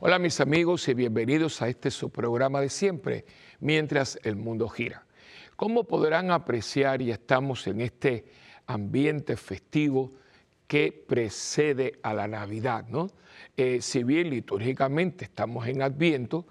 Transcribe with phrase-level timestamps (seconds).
[0.00, 3.24] Hola mis amigos y bienvenidos a este su programa de siempre,
[3.58, 5.04] mientras el mundo gira.
[5.56, 8.26] Como podrán apreciar, y estamos en este
[8.68, 10.12] ambiente festivo
[10.68, 13.10] que precede a la Navidad, ¿no?
[13.56, 16.46] Eh, si bien litúrgicamente estamos en Adviento,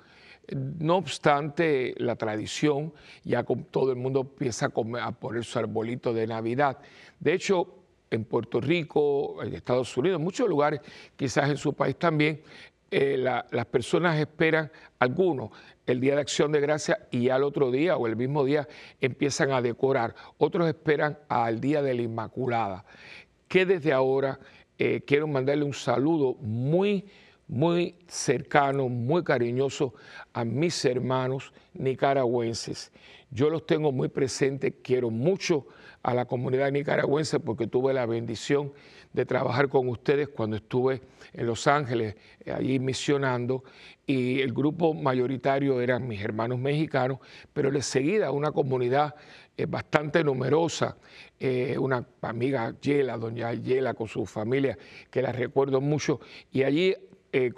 [0.53, 6.79] no obstante, la tradición, ya todo el mundo empieza a, poner su arbolito de Navidad.
[7.17, 7.75] De hecho,
[8.11, 10.81] en Puerto Rico, en Estados Unidos, en muchos lugares,
[11.15, 12.41] quizás en su país también,
[12.89, 15.51] eh, las personas esperan, algunos,
[15.85, 18.67] el Día de Acción de Gracia y al otro día o el mismo día
[19.01, 20.15] empiezan a decorar.
[20.37, 22.85] Otros esperan al Día de la Inmaculada.
[23.47, 24.39] Que desde ahora
[24.77, 27.05] eh, quiero mandarle un saludo muy
[27.47, 29.93] muy cercano, muy cariñoso
[30.33, 32.91] a mis hermanos nicaragüenses.
[33.31, 35.65] Yo los tengo muy presentes, quiero mucho
[36.03, 38.73] a la comunidad nicaragüense porque tuve la bendición
[39.25, 41.01] trabajar con ustedes cuando estuve
[41.33, 42.15] en Los Ángeles,
[42.45, 43.63] eh, allí misionando,
[44.05, 47.19] y el grupo mayoritario eran mis hermanos mexicanos,
[47.53, 49.15] pero les seguida una comunidad
[49.57, 50.97] eh, bastante numerosa,
[51.39, 54.77] eh, una amiga Yela, doña Yela con su familia,
[55.09, 56.19] que la recuerdo mucho,
[56.51, 56.95] y allí
[57.45, 57.53] eh,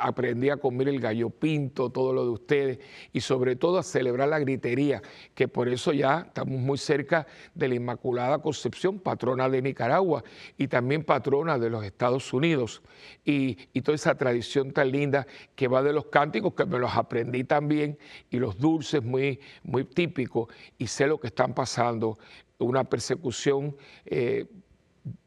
[0.00, 2.78] aprendí a comer el gallo pinto, todo lo de ustedes,
[3.12, 5.02] y sobre todo a celebrar la gritería,
[5.34, 10.24] que por eso ya estamos muy cerca de la Inmaculada Concepción, patrona de Nicaragua
[10.56, 12.82] y también patrona de los Estados Unidos.
[13.24, 17.44] Y, toda esa tradición tan linda que va de los cánticos, que me los aprendí
[17.44, 17.96] también,
[18.28, 22.18] y los dulces muy, muy típicos, y sé lo que están pasando,
[22.58, 23.76] una persecución.
[24.04, 24.46] Eh,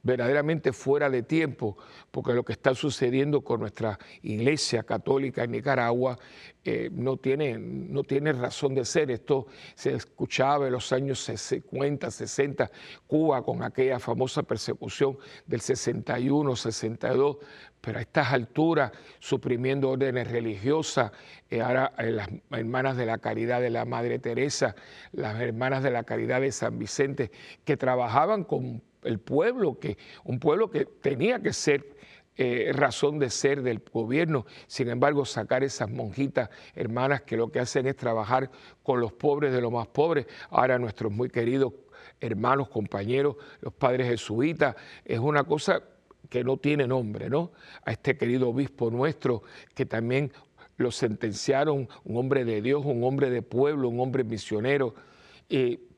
[0.04, 1.78] verdaderamente fuera de tiempo,
[2.10, 6.18] porque lo que está sucediendo con nuestra iglesia católica en Nicaragua
[6.64, 9.12] eh, no, tiene, no tiene razón de ser.
[9.12, 12.72] Esto se escuchaba en los años 50, 60,
[13.08, 17.38] Cuba con aquella famosa persecución del 61, 62,
[17.80, 21.12] pero a estas alturas suprimiendo órdenes religiosas,
[21.50, 24.76] eh, ahora eh, las hermanas de la caridad de la Madre Teresa,
[25.12, 27.32] las hermanas de la caridad de San Vicente,
[27.66, 31.96] que trabajaban con el pueblo, que, un pueblo que tenía que ser
[32.38, 34.46] eh, razón de ser del gobierno.
[34.68, 38.50] Sin embargo, sacar esas monjitas hermanas que lo que hacen es trabajar
[38.84, 40.28] con los pobres de los más pobres.
[40.50, 41.74] Ahora nuestros muy queridos
[42.20, 45.84] hermanos, compañeros, los padres jesuitas, es una cosa
[46.30, 47.52] que no tiene nombre, ¿no?
[47.84, 49.44] A este querido obispo nuestro
[49.76, 50.32] que también
[50.78, 54.96] lo sentenciaron, un hombre de Dios, un hombre de pueblo, un hombre misionero.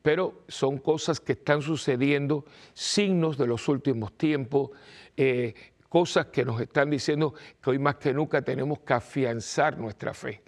[0.03, 4.69] Pero son cosas que están sucediendo, signos de los últimos tiempos,
[5.15, 5.55] eh,
[5.87, 10.43] cosas que nos están diciendo que hoy más que nunca tenemos que afianzar nuestra fe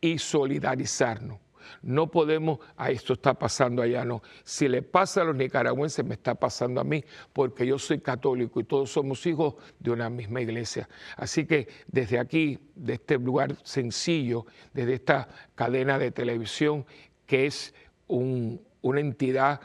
[0.00, 1.38] y solidarizarnos.
[1.82, 4.22] No podemos, a esto está pasando allá, no.
[4.44, 7.02] Si le pasa a los nicaragüenses, me está pasando a mí,
[7.32, 10.88] porque yo soy católico y todos somos hijos de una misma iglesia.
[11.16, 16.84] Así que desde aquí, de este lugar sencillo, desde esta cadena de televisión,
[17.26, 17.74] que es
[18.06, 19.60] un, una entidad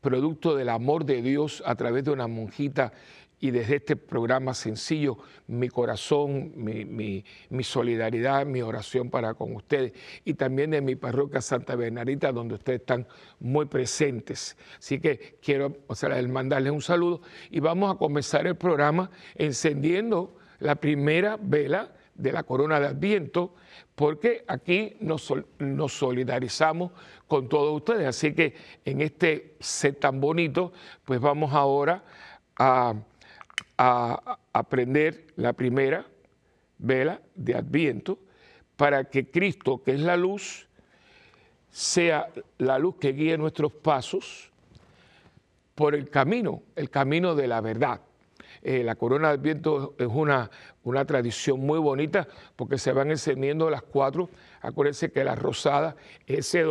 [0.00, 2.92] producto del amor de Dios a través de una monjita
[3.38, 7.24] y desde este programa sencillo, mi corazón, mi,
[7.62, 9.92] solidaridad, mi oración para con ustedes
[10.24, 13.06] y también de mi parroquia Santa Bernardita, donde ustedes están
[13.38, 14.56] muy presentes.
[14.78, 20.36] Así que quiero o sea, mandarles un saludo y vamos a comenzar el programa encendiendo
[20.58, 23.54] la primera vela de la corona de Adviento,
[23.94, 26.92] porque aquí nos, nos solidarizamos
[27.26, 28.06] con todos ustedes.
[28.06, 28.54] Así que
[28.84, 30.72] en este set tan bonito,
[31.04, 32.02] pues vamos ahora
[32.56, 32.94] a,
[34.52, 36.06] aprender la primera
[36.78, 38.18] vela de Adviento
[38.76, 40.66] para que Cristo, que es la luz,
[41.70, 44.50] sea la luz que guíe nuestros pasos
[45.74, 48.00] por el camino, el camino de la verdad.
[48.68, 50.50] Eh, la corona de Adviento es una,
[50.82, 52.26] una tradición muy bonita
[52.56, 54.28] porque se van encendiendo las cuatro.
[54.60, 55.94] Acuérdense que la rosada,
[56.26, 56.64] ese,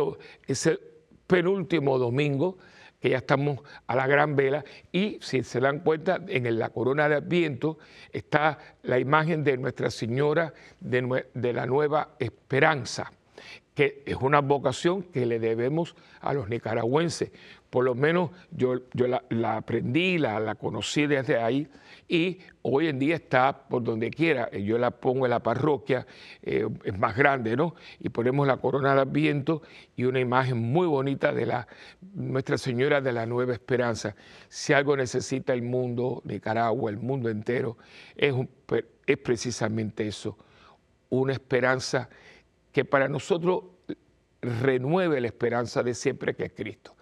[0.46, 0.78] ese
[1.26, 2.58] penúltimo domingo,
[3.00, 4.62] que ya estamos a la gran vela,
[4.92, 7.78] y si se dan cuenta, en la corona de Adviento
[8.12, 13.10] está la imagen de Nuestra Señora de, de la Nueva Esperanza
[13.76, 17.30] que es una vocación que le debemos a los nicaragüenses.
[17.76, 21.68] Por lo menos yo, la, aprendí, la, la, conocí desde ahí
[22.08, 24.50] y hoy en día está por donde quiera.
[24.50, 26.06] Yo la pongo en la parroquia,
[26.40, 27.74] eh, es más grande, ¿no?
[28.00, 29.60] Y ponemos la corona de Adviento
[29.94, 31.68] y una imagen muy bonita de la
[32.14, 34.16] Nuestra Señora de la Nueva Esperanza.
[34.48, 37.76] Si algo necesita el mundo, Nicaragua, el mundo entero,
[38.16, 40.38] es precisamente eso,
[41.10, 42.08] una esperanza
[42.72, 43.64] que para nosotros
[44.40, 46.96] renueve la esperanza de siempre que es Cristo.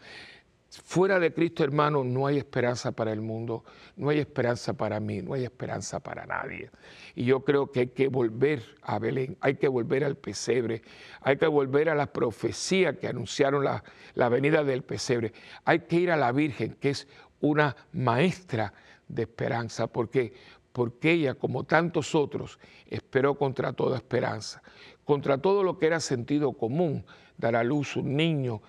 [0.82, 3.65] Fuera de Cristo, hermano, no hay esperanza para el mundo,
[3.97, 6.71] no hay esperanza para mí, no hay esperanza para nadie.
[7.15, 10.82] Y yo creo que hay que volver a Belén, hay que volver al pesebre,
[11.21, 13.85] hay que volver a la profecía que anunciaron la,
[14.15, 15.32] la venida del pesebre.
[15.65, 17.06] Hay que ir a la Virgen, que es
[17.41, 18.73] una maestra
[19.06, 20.32] de esperanza, porque
[20.75, 24.61] porque ella, como tantos otros, esperó contra toda esperanza,
[25.05, 27.06] contra todo lo que era sentido común,
[27.38, 28.61] dar a luz un niño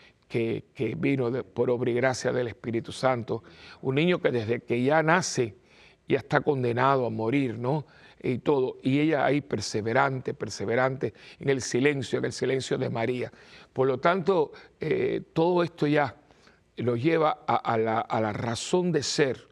[0.74, 3.44] que, vino por obra y gracia del Espíritu Santo,
[3.82, 5.56] un niño que desde que ya nace
[6.08, 7.86] ya está condenado a morir, ¿no?
[8.22, 13.32] Y todo, y ella ahí perseverante, perseverante en el silencio, en el silencio de María.
[13.72, 16.16] Por lo tanto, eh, todo esto ya
[16.78, 19.48] lo lleva a, la, a la razón de ser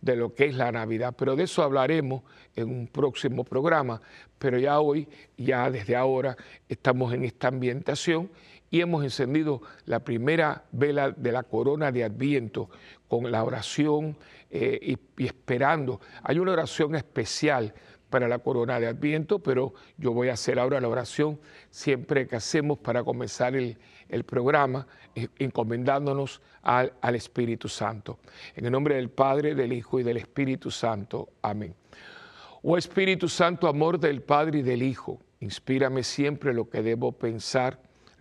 [0.00, 2.22] de lo que es la Navidad, pero de eso hablaremos
[2.56, 4.00] en un próximo programa,
[4.38, 6.36] pero ya hoy, ya desde ahora,
[6.68, 8.30] estamos en esta ambientación
[8.72, 12.70] y hemos encendido la primera vela de la corona de Adviento
[13.06, 14.16] con la oración
[14.50, 16.00] eh, y, esperando.
[16.22, 17.74] Hay una oración especial
[18.08, 21.38] para la corona de Adviento, pero yo voy a hacer ahora la oración
[21.68, 23.76] siempre que hacemos para comenzar el,
[24.24, 28.20] programa, eh, encomendándonos al, al Espíritu Santo.
[28.56, 31.28] En el nombre del Padre, del Hijo y del Espíritu Santo.
[31.42, 31.74] Amén.
[32.62, 37.91] Oh Espíritu Santo, amor del Padre y del Hijo, inspírame siempre lo que debo pensar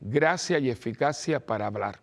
[0.00, 2.00] gracia y eficacia para hablar.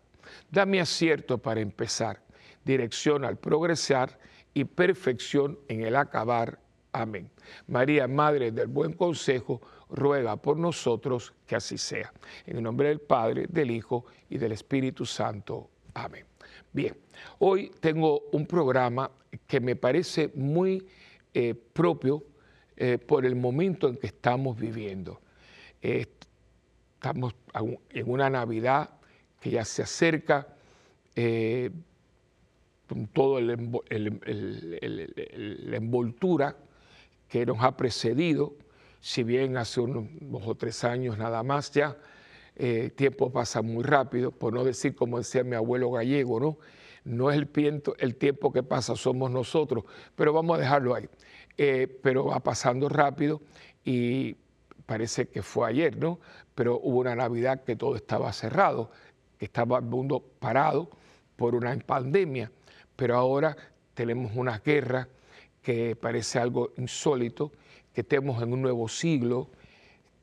[0.51, 2.21] Dame acierto para empezar,
[2.63, 4.19] dirección al progresar
[4.53, 6.59] y perfección en el acabar.
[6.91, 7.29] Amén.
[7.67, 12.11] María, Madre del Buen Consejo, ruega por nosotros que así sea.
[12.45, 15.69] En el nombre del Padre, del Hijo y del Espíritu Santo.
[15.93, 16.25] Amén.
[16.73, 16.95] Bien,
[17.39, 19.09] hoy tengo un programa
[19.47, 20.87] que me parece muy
[21.33, 22.23] eh, propio
[22.75, 25.21] eh, por el momento en que estamos viviendo.
[26.97, 27.35] Estamos
[27.91, 28.89] en una Navidad
[29.39, 30.47] que ya se acerca,
[31.15, 31.69] eh,
[32.89, 33.53] con toda la
[35.77, 36.55] envoltura
[37.29, 38.55] que nos ha precedido,
[38.99, 41.95] si bien hace unos dos o tres años nada más ya,
[42.55, 46.57] eh, tiempo pasa muy rápido, por no decir como decía mi abuelo gallego, ¿no?
[47.03, 47.47] No es el,
[47.99, 49.83] el tiempo que pasa, somos nosotros,
[50.15, 51.07] pero vamos a dejarlo ahí.
[51.59, 53.41] Eh, pero va pasando rápido
[53.85, 54.35] y
[54.87, 56.19] parece que fue ayer, ¿no?
[56.55, 58.89] Pero hubo una Navidad que todo estaba cerrado,
[59.37, 60.89] que estaba el mundo parado
[61.35, 62.51] por una pandemia,
[62.95, 63.55] pero ahora
[63.93, 65.07] tenemos una guerra
[65.61, 67.51] que parece algo insólito,
[67.93, 69.49] que estemos en un nuevo siglo,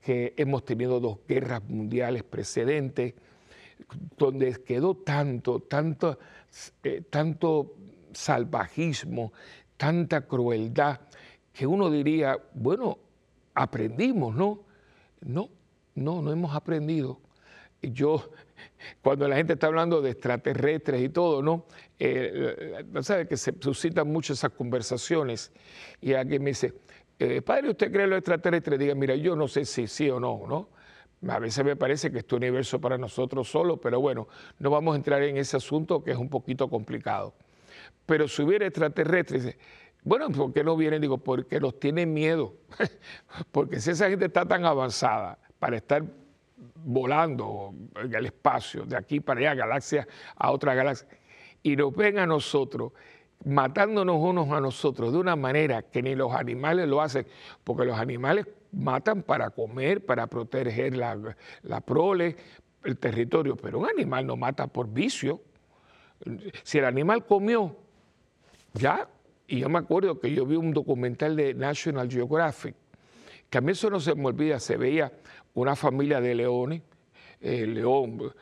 [0.01, 3.15] que hemos tenido dos guerras mundiales precedentes,
[4.17, 6.19] donde quedó tanto, tanto,
[6.83, 7.75] eh, tanto
[8.13, 9.33] salvajismo,
[9.77, 11.01] tanta crueldad,
[11.53, 12.99] que uno diría, bueno,
[13.55, 14.65] aprendimos, ¿no?
[15.21, 15.49] No,
[15.95, 17.21] no, no hemos aprendido.
[17.81, 18.31] Yo,
[19.03, 21.67] cuando la gente está hablando de extraterrestres y todo, ¿no?
[21.99, 25.53] Eh, ¿Sabe que se suscitan muchas esas conversaciones?
[26.01, 26.75] Y alguien me dice,
[27.19, 28.79] eh, padre, ¿usted cree en los extraterrestres?
[28.79, 30.69] Diga, mira, yo no sé si sí o no, ¿no?
[31.33, 34.97] A veces me parece que este universo para nosotros solo, pero bueno, no vamos a
[34.97, 37.35] entrar en ese asunto que es un poquito complicado.
[38.05, 39.57] Pero si hubiera extraterrestres,
[40.05, 41.01] bueno, ¿por qué no vienen?
[41.01, 42.55] Digo, porque los tienen miedo.
[43.53, 46.05] porque si esa gente está tan avanzada para estar
[46.85, 50.07] volando en el espacio, de aquí para allá, galaxia
[50.37, 51.09] a otra galaxia,
[51.63, 52.93] y nos ven a nosotros
[53.47, 57.27] matándonos unos a nosotros de una manera que ni los animales lo hacen,
[57.63, 61.19] porque los animales matan para comer, para proteger la,
[61.63, 62.37] la prole,
[62.85, 65.41] el territorio, pero un animal no mata por vicio.
[66.63, 67.77] Si el animal comió,
[68.75, 69.09] ya
[69.47, 72.75] y yo me acuerdo que yo vi un documental de National Geographic,
[73.51, 75.13] que a mí eso no se me olvida, se veía
[75.55, 76.83] una familia de leones,
[77.41, 78.33] el león,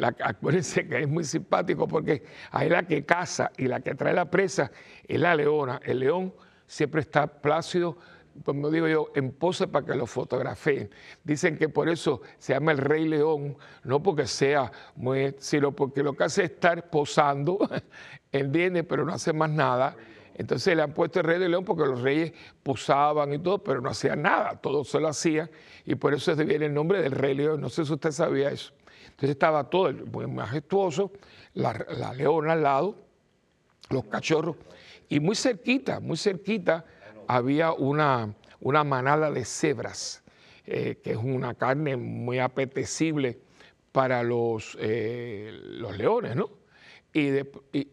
[0.00, 4.30] acuérdense que es muy simpático porque ahí la que caza y la que trae la
[4.30, 4.70] presa
[5.06, 5.80] es la leona.
[5.84, 6.34] El león
[6.66, 7.96] siempre está plácido,
[8.44, 10.90] como digo yo, en pose para que lo fotografeen.
[11.24, 16.02] Dicen que por eso se llama el rey león, no porque sea muy, sino porque
[16.02, 17.58] lo que hace es estar posando,
[18.32, 19.96] entiende, pero no hace más nada.
[20.34, 23.80] Entonces le han puesto el rey de león porque los reyes posaban y todo, pero
[23.80, 25.50] no hacían nada, todo se lo hacían
[25.84, 27.60] y por eso viene el nombre del rey león.
[27.60, 28.72] No sé si usted sabía eso.
[29.04, 31.12] Entonces estaba todo muy majestuoso,
[31.54, 32.96] la, la leona al lado,
[33.90, 34.56] los cachorros,
[35.08, 36.84] y muy cerquita, muy cerquita
[37.26, 40.22] había una, una manada de cebras,
[40.64, 43.38] eh, que es una carne muy apetecible
[43.92, 46.61] para los, eh, los leones, ¿no?
[47.12, 47.28] Y,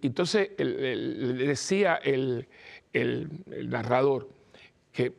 [0.02, 2.48] entonces le decía el,
[3.68, 4.30] narrador
[4.92, 5.14] que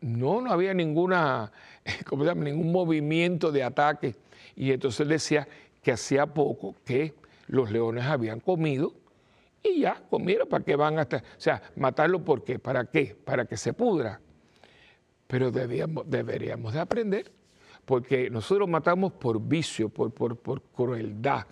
[0.00, 1.52] no, no había ninguna,
[2.06, 2.44] ¿cómo se llama?
[2.44, 4.16] ningún movimiento de ataque.
[4.56, 5.46] Y entonces decía
[5.82, 7.14] que hacía poco que
[7.48, 8.94] los leones habían comido
[9.62, 11.18] y ya comieron, ¿para qué van hasta?
[11.18, 12.58] O sea, matarlo ¿por qué?
[12.58, 13.16] ¿Para qué?
[13.24, 14.20] Para que se pudra.
[15.26, 17.30] Pero deberíamos de aprender,
[17.84, 21.46] porque nosotros matamos por vicio, por, por, por crueldad,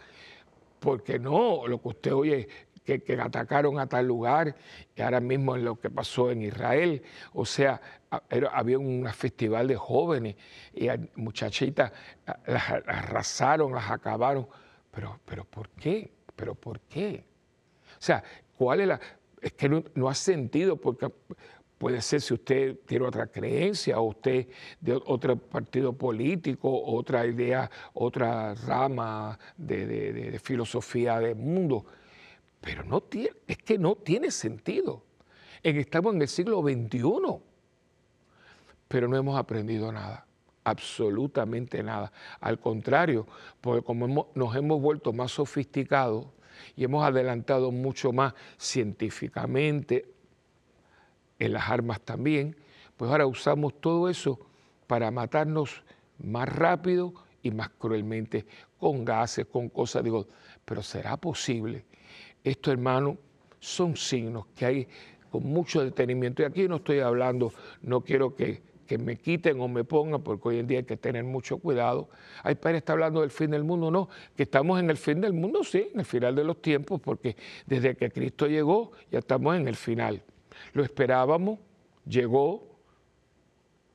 [0.81, 2.49] porque no, lo que usted oye,
[2.85, 4.57] que, que, atacaron a tal lugar,
[4.97, 7.81] y ahora mismo en lo que pasó en Israel, o sea,
[8.53, 10.37] había un festival de jóvenes
[10.73, 11.93] y muchachitas
[12.47, 14.49] las arrasaron, las acabaron,
[14.91, 16.11] pero, pero ¿por qué?
[16.35, 17.25] ¿Pero por qué?
[17.93, 18.25] O sea,
[18.57, 19.01] ¿cuál es la...?
[19.41, 21.11] Es que no, no ha sentido porque
[21.81, 24.49] puede ser si usted tiene otra creencia o usted
[24.83, 31.87] de otro partido político, otra idea, otra rama de, filosofía del mundo,
[32.61, 35.03] pero no tiene, es que no tiene sentido.
[35.63, 37.01] Estamos en el siglo XXI,
[38.87, 40.27] pero no hemos aprendido nada
[40.65, 42.13] absolutamente nada.
[42.41, 43.27] Al contrario,
[43.63, 46.27] porque como nos hemos vuelto más sofisticados
[46.77, 50.20] y hemos adelantado mucho más científicamente,
[51.41, 52.55] en las armas también,
[52.97, 54.39] pues ahora usamos todo eso
[54.87, 55.83] para matarnos
[56.19, 58.47] más rápido y más cruelmente,
[58.79, 60.05] con gases, con cosas.
[60.05, 60.27] Digo,
[60.65, 61.87] pero ¿será posible?
[62.45, 63.17] Esto, hermano,
[63.59, 64.89] son signos que hay
[65.31, 66.43] con mucho detenimiento.
[66.43, 70.49] Y aquí no estoy hablando, no quiero que, que me quiten o me pongan, porque
[70.49, 72.09] hoy en día hay que tener mucho cuidado.
[72.43, 73.91] Ay, padre, está hablando del fin del mundo.
[73.91, 77.01] No, que estamos en el fin del mundo, sí, en el final de los tiempos,
[77.01, 80.23] porque desde que Cristo llegó ya estamos en el final.
[80.73, 81.59] Lo esperábamos,
[82.07, 82.71] llegó,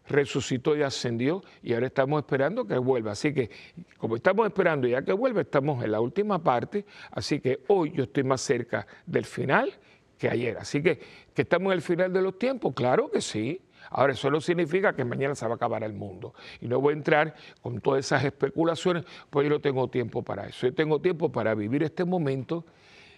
[0.08, 3.12] resucitó y ascendió y ahora estamos esperando que vuelva.
[3.12, 3.50] Así que
[3.98, 8.04] como estamos esperando ya que vuelva, estamos en la última parte, así que hoy yo
[8.04, 9.74] estoy más cerca del final
[10.18, 10.58] que ayer.
[10.58, 11.00] Así que,
[11.34, 12.74] ¿que estamos en el final de los tiempos?
[12.74, 13.62] Claro que sí.
[13.92, 16.34] Ahora, eso no significa que mañana se va a acabar el mundo.
[16.60, 20.48] Y no voy a entrar con todas esas especulaciones, pues yo no tengo tiempo para
[20.48, 20.66] eso.
[20.68, 22.66] Yo tengo tiempo para vivir este momento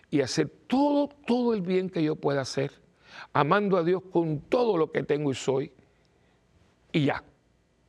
[0.09, 2.71] y hacer todo, todo el bien que yo pueda hacer
[3.33, 5.71] amando a Dios con todo lo que tengo y soy,
[6.91, 7.24] y ya,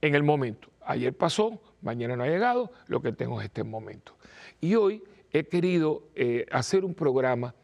[0.00, 0.68] en el momento.
[0.84, 4.16] Ayer pasó, mañana no ha llegado, lo que tengo es este momento.
[4.60, 7.54] Y hoy he querido eh, hacer un programa,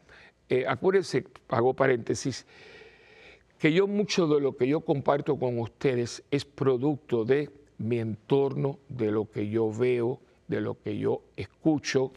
[0.49, 2.45] eh, acuérdense, hago paréntesis,
[3.59, 8.79] que yo mucho de lo que yo comparto con ustedes es producto de mi entorno,
[8.89, 12.11] de lo que yo veo, de lo que yo escucho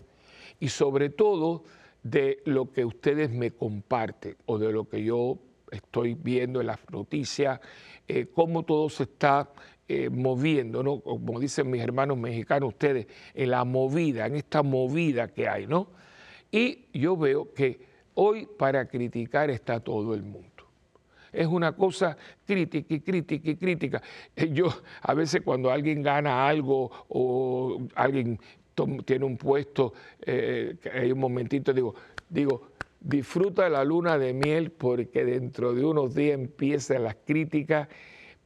[0.61, 1.63] y sobre todo
[2.11, 5.39] de lo que ustedes me comparten o de lo que yo
[5.71, 7.61] estoy viendo en las noticias,
[8.07, 9.51] eh, cómo todo se está
[9.87, 11.01] eh, moviendo, ¿no?
[11.01, 15.89] Como dicen mis hermanos mexicanos, ustedes, en la movida, en esta movida que hay, ¿no?
[16.51, 17.81] Y yo veo que
[18.15, 20.49] hoy para criticar está todo el mundo.
[21.33, 24.03] Es una cosa crítica y crítica y crítica.
[24.53, 24.69] Yo
[25.03, 28.41] a veces cuando alguien gana algo o alguien
[29.05, 31.95] tiene un puesto, eh, hay un momentito, digo,
[32.29, 32.69] digo,
[33.01, 37.89] disfruta la luna de miel porque dentro de unos días empiezan las críticas,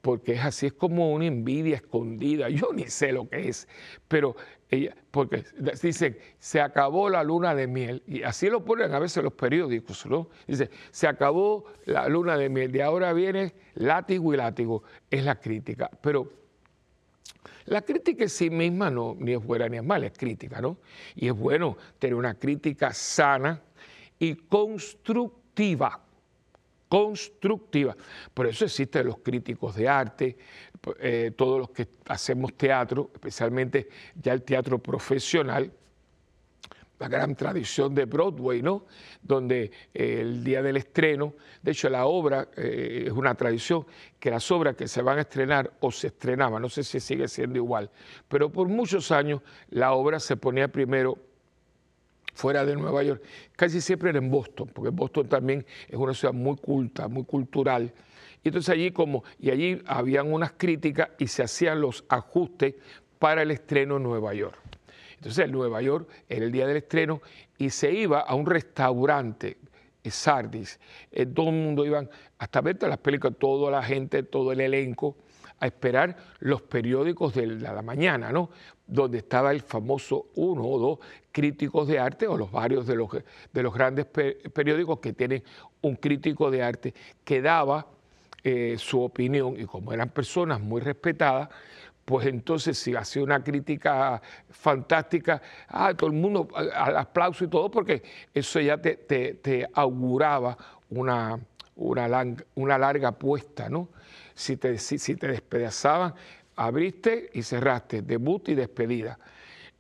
[0.00, 3.68] porque es así, es como una envidia escondida, yo ni sé lo que es,
[4.08, 4.34] pero
[4.68, 5.44] ella, porque
[5.80, 10.06] dicen, se acabó la luna de miel, y así lo ponen a veces los periódicos,
[10.06, 10.28] ¿no?
[10.46, 15.38] Dice, se acabó la luna de miel, de ahora viene látigo y látigo, es la
[15.38, 16.41] crítica, pero
[17.67, 20.79] la crítica en sí misma no, ni es buena ni es mala, es crítica, ¿no?
[21.14, 23.61] Y es bueno tener una crítica sana
[24.19, 26.00] y constructiva.
[26.88, 27.97] Constructiva.
[28.35, 30.37] Por eso existen los críticos de arte,
[31.00, 35.73] eh, todos los que hacemos teatro, especialmente ya el teatro profesional,
[37.02, 38.87] la gran tradición de Broadway, ¿no?
[39.21, 43.85] Donde eh, el día del estreno, de hecho la obra eh, es una tradición
[44.21, 47.26] que las obras que se van a estrenar o se estrenaban, no sé si sigue
[47.26, 47.90] siendo igual,
[48.28, 49.40] pero por muchos años
[49.71, 51.18] la obra se ponía primero
[52.35, 53.21] fuera de Nueva York,
[53.56, 57.92] casi siempre era en Boston, porque Boston también es una ciudad muy culta, muy cultural.
[58.44, 62.76] Y entonces allí como, y allí habían unas críticas y se hacían los ajustes
[63.18, 64.62] para el estreno en Nueva York.
[65.23, 67.23] Entonces en Nueva York era el día del estreno
[67.57, 69.57] y se iba a un restaurante,
[70.02, 70.81] eh, Sardis,
[71.12, 72.05] eh, todo el mundo iba
[72.38, 75.14] hasta ver las películas, toda la gente, todo el elenco,
[75.61, 78.50] a esperar los periódicos de la mañana, ¿no?
[78.85, 80.99] Donde estaba el famoso uno o dos
[81.31, 83.09] críticos de arte o los varios de los,
[83.52, 85.45] de los grandes periódicos que tienen
[85.83, 87.87] un crítico de arte que daba
[88.43, 91.49] eh, su opinión y como eran personas muy respetadas,
[92.04, 97.71] pues entonces si hacía una crítica fantástica, ah, todo el mundo al aplauso y todo,
[97.71, 98.02] porque
[98.35, 100.56] eso ya te, auguraba
[100.90, 101.38] una,
[101.76, 103.88] una, larga, una larga apuesta, ¿no?
[104.35, 106.14] Si te, si, te despedazaban,
[106.56, 109.18] abriste y cerraste, debut y despedida.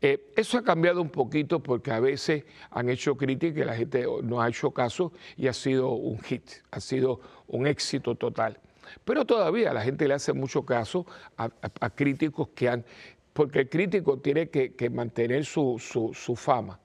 [0.00, 4.04] Eh, eso ha cambiado un poquito porque a veces han hecho críticas y la gente
[4.22, 8.58] no ha hecho caso y ha sido un hit, ha sido un éxito total.
[9.04, 11.06] Pero todavía la gente le hace mucho caso
[11.36, 12.84] a, críticos que han,
[13.32, 15.78] porque el crítico tiene que, mantener su,
[16.36, 16.78] fama.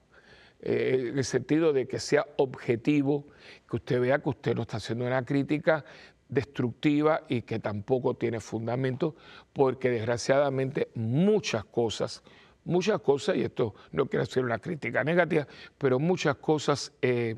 [0.60, 3.26] Eh, en el sentido de que sea objetivo,
[3.68, 5.84] que usted vea que usted no está haciendo una crítica
[6.28, 9.14] destructiva y que tampoco tiene fundamento,
[9.52, 12.22] porque desgraciadamente muchas cosas,
[12.64, 15.46] muchas cosas, y esto no quiero hacer una crítica negativa,
[15.78, 17.36] pero muchas cosas eh,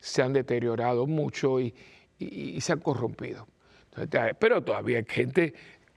[0.00, 1.74] se han deteriorado mucho y
[2.60, 3.48] se han corrompido.
[4.38, 5.54] Pero todavía hay gente,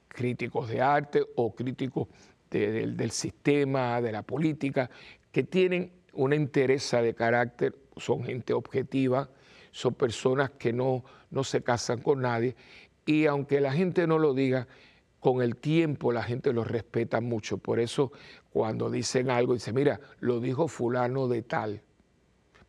[0.07, 2.07] críticos de arte o críticos
[2.49, 4.89] del sistema, de la política,
[5.31, 9.29] que tienen una interés de carácter, son gente objetiva,
[9.71, 12.55] son personas que no, no se casan con nadie
[13.05, 14.67] y aunque la gente no lo diga,
[15.19, 17.57] con el tiempo la gente lo respeta mucho.
[17.57, 18.11] Por eso
[18.51, 21.81] cuando dicen algo, dice, mira, lo dijo fulano de tal.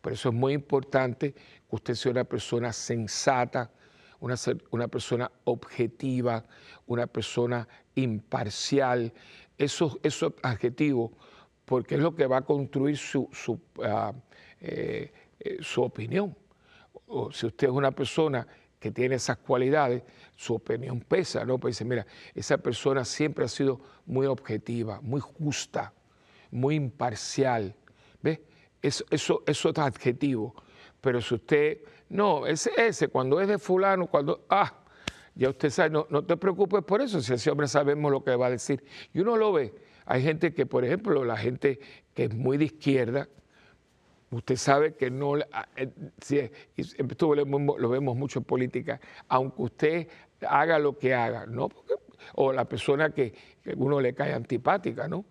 [0.01, 3.71] Por eso es muy importante que usted sea una persona sensata,
[4.19, 6.43] una, persona objetiva,
[6.87, 9.13] una persona imparcial,
[9.57, 11.11] esos, esos adjetivos,
[11.65, 14.13] porque es lo que va a construir su, su, ah,
[14.61, 16.35] eh, eh, su opinión.
[17.07, 18.47] O si usted es una persona
[18.79, 20.03] que tiene esas cualidades,
[20.35, 21.57] su opinión pesa, ¿no?
[21.57, 22.05] Pues dice, mira,
[22.35, 25.93] esa persona siempre ha sido muy objetiva, muy justa,
[26.51, 27.75] muy imparcial.
[28.21, 28.39] ¿Ves?
[28.81, 30.55] Eso, eso, eso es adjetivo.
[31.07, 31.77] Pero si usted
[32.09, 34.73] no, ese, ese, cuando es de fulano, cuando, ah,
[35.35, 38.35] ya usted sabe, no, no te preocupes por eso, si ese hombre sabemos lo que
[38.35, 38.83] va a decir.
[39.13, 39.73] Y uno lo ve.
[40.05, 41.79] Hay gente que, por ejemplo, la gente
[42.13, 43.29] que es muy de izquierda,
[44.31, 50.07] usted sabe que no, ah, eh, esto lo vemos mucho en política, aunque usted
[50.45, 51.69] haga lo que haga, ¿no?
[52.33, 55.23] o la persona que, que uno le cae antipática, ¿no?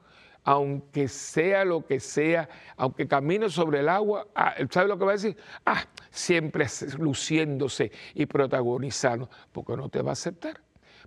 [0.46, 5.11] Aunque sea lo que sea, aunque camine sobre el agua, ah, ¿sabe lo que va
[5.11, 5.37] a decir?
[5.66, 6.66] Ah, siempre
[6.98, 10.61] luciéndose y protagonizando, porque no te va a aceptar,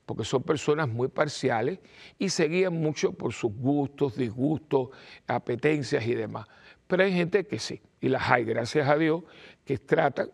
[0.05, 1.79] porque son personas muy parciales
[2.17, 4.89] y se guían mucho por sus gustos, disgustos,
[5.25, 6.45] apetencias y demás.
[6.87, 9.23] Pero hay gente que sí, y las hay, gracias a Dios,
[9.63, 10.31] que tratan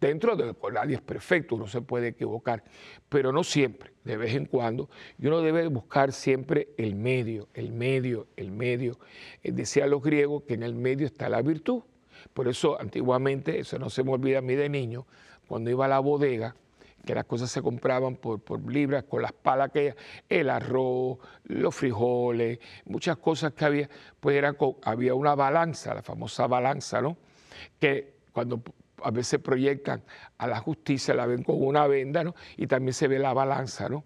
[0.00, 2.62] dentro de pues, nadie es perfecto, uno se puede equivocar,
[3.08, 7.72] pero no siempre, de vez en cuando, y uno debe buscar siempre el medio, el
[7.72, 8.98] medio, el medio.
[9.42, 11.82] Eh, decía los griegos que en el medio está la virtud.
[12.32, 15.06] Por eso antiguamente, eso no se me olvida a mí de niño,
[15.48, 16.56] cuando iba a la bodega,
[17.04, 19.94] que las cosas se compraban por, por libras con las palas que
[20.28, 26.48] el arroz, los frijoles, muchas cosas que había, pues era había una balanza, la famosa
[26.48, 27.16] balanza, ¿no?
[27.78, 28.60] Que cuando
[29.02, 30.02] a veces proyectan
[30.38, 32.34] a la justicia, la ven con una venda, ¿no?
[32.56, 34.04] Y también se ve la balanza, ¿no?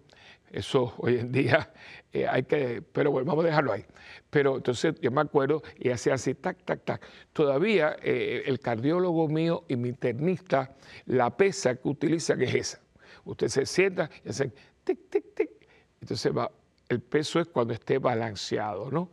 [0.51, 1.71] Eso hoy en día
[2.13, 3.85] eh, hay que, pero bueno, vamos a dejarlo ahí.
[4.29, 7.01] Pero entonces yo me acuerdo y hacía así, tac, tac, tac.
[7.33, 10.75] Todavía eh, el cardiólogo mío y mi internista,
[11.05, 12.81] la pesa que utilizan es esa.
[13.23, 14.51] Usted se sienta y hace
[14.83, 15.49] tic, tic, tic.
[16.01, 16.51] Entonces va,
[16.89, 19.11] el peso es cuando esté balanceado, ¿no?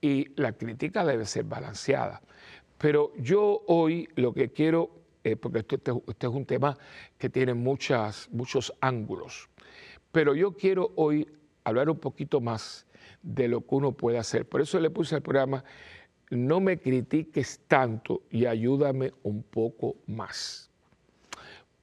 [0.00, 2.20] Y la crítica debe ser balanceada.
[2.78, 6.78] Pero yo hoy lo que quiero eh, porque este, este, es un tema
[7.18, 9.48] que tiene muchas, muchos ángulos.
[10.12, 11.26] Pero yo quiero hoy
[11.64, 12.86] hablar un poquito más
[13.24, 14.48] de lo que uno puede hacer.
[14.48, 15.64] Por eso le puse al programa,
[16.30, 20.70] no me critiques tanto y ayúdame un poco más.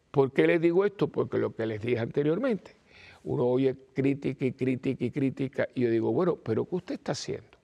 [0.10, 1.10] ¿Por qué les digo esto?
[1.10, 2.78] Porque lo que les dije anteriormente,
[3.26, 7.12] uno oye crítica y crítica y crítica y yo digo, bueno, pero ¿qué usted está
[7.12, 7.58] haciendo?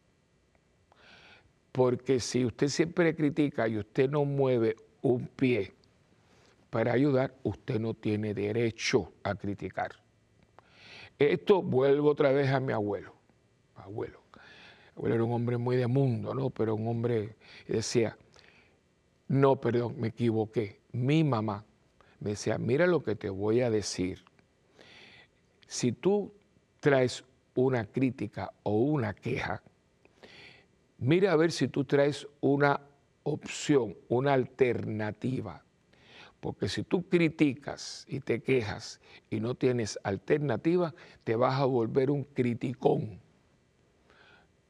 [1.72, 5.74] Porque si usted siempre critica y usted no mueve un pie
[6.70, 9.92] para ayudar, usted no tiene derecho a criticar.
[11.18, 13.14] Esto vuelvo otra vez a mi abuelo.
[13.76, 14.22] Abuelo.
[14.96, 16.50] Abuelo era un hombre muy de mundo, ¿no?
[16.50, 17.36] Pero un hombre
[17.68, 18.18] decía,
[19.28, 20.80] no, perdón, me equivoqué.
[20.92, 21.66] Mi mamá
[22.20, 24.24] me decía, mira lo que te voy a decir.
[25.68, 26.32] Si tú
[26.80, 27.24] traes
[27.56, 29.62] una crítica o una queja,
[30.98, 32.82] mira a ver si tú traes una
[33.30, 35.64] opción, una alternativa.
[36.40, 42.10] Porque si tú criticas y te quejas y no tienes alternativa, te vas a volver
[42.12, 43.20] un criticón.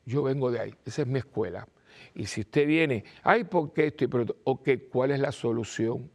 [0.06, 1.67] Yo vengo de ahí, esa es mi escuela.
[2.15, 4.08] Y si usted viene, ay, ¿por qué estoy?
[4.08, 6.10] Pero, ok, ¿cuál es la solución?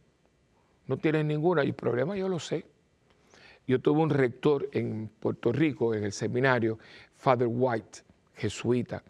[0.87, 2.65] No tienes ninguna, y el problema yo lo sé.
[3.67, 6.77] Yo tuve un rector en Puerto Rico, en el seminario,
[7.15, 7.99] Father White,
[8.35, 9.03] jesuita.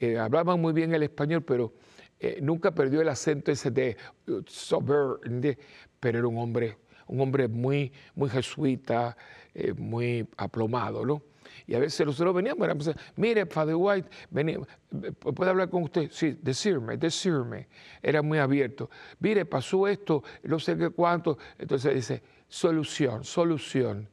[0.00, 1.74] Eh, hablaba muy bien el español, pero
[2.20, 3.96] eh, nunca perdió el acento ese de
[4.46, 5.18] sober,
[6.00, 9.16] pero era un hombre, un hombre muy, muy jesuita,
[9.54, 11.22] eh, muy aplomado, ¿no?
[11.66, 14.08] Y a veces nosotros veníamos, éramos, mire, Father White,
[15.34, 16.10] ¿puede hablar con usted?
[16.10, 17.68] Sí, decirme, decirme.
[18.02, 18.90] Era muy abierto.
[19.18, 21.38] Mire, pasó esto, no sé qué cuánto.
[21.58, 24.08] Entonces dice, solución, solución.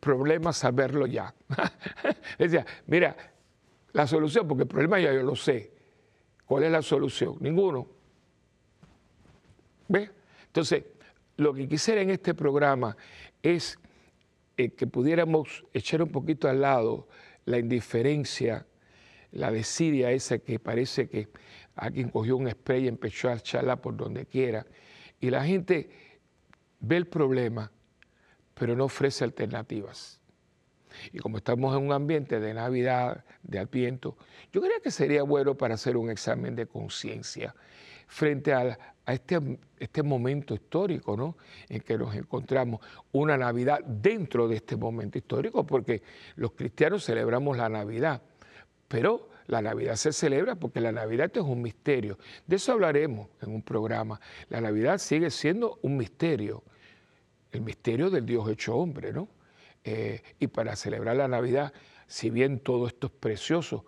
[0.00, 1.34] Problema saberlo ya.
[2.38, 3.16] Decía, mira,
[3.92, 5.75] la solución, porque el problema ya yo lo sé.
[6.46, 7.36] ¿Cuál es la solución?
[7.40, 7.88] Ninguno.
[9.88, 10.10] ¿Ve?
[10.46, 10.84] Entonces,
[11.36, 12.96] lo que quisiera en este programa
[13.42, 13.78] es
[14.56, 17.08] eh, que pudiéramos echar un poquito al lado
[17.44, 18.66] la indiferencia,
[19.32, 21.28] la desidia esa que parece que
[21.74, 24.66] alguien cogió un spray y empezó a echarla por donde quiera.
[25.20, 25.90] Y la gente
[26.80, 27.70] ve el problema,
[28.54, 30.20] pero no ofrece alternativas.
[31.12, 34.16] Y como estamos en un ambiente de Navidad, de Adviento,
[34.52, 37.54] yo creo que sería bueno para hacer un examen de conciencia
[38.06, 41.36] frente a, este, este, momento histórico ¿no?
[41.68, 42.80] en que nos encontramos,
[43.12, 46.02] una Navidad dentro de este momento histórico, porque
[46.36, 48.22] los cristianos celebramos la Navidad,
[48.88, 52.18] pero la Navidad se celebra porque la Navidad es un misterio.
[52.46, 54.20] De eso hablaremos en un programa.
[54.48, 56.64] La Navidad sigue siendo un misterio,
[57.52, 59.28] el misterio del Dios hecho hombre, ¿no?
[59.88, 61.72] Eh, y para celebrar la Navidad,
[62.08, 63.84] si bien todo esto es precioso,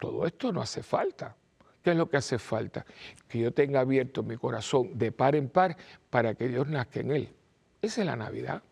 [0.00, 1.36] todo esto no hace falta.
[1.82, 2.86] ¿Qué es lo que hace falta?
[3.28, 5.76] Que yo tenga abierto mi corazón de par en par
[6.08, 7.28] para que Dios nazca en él.
[7.82, 8.62] Esa es la Navidad,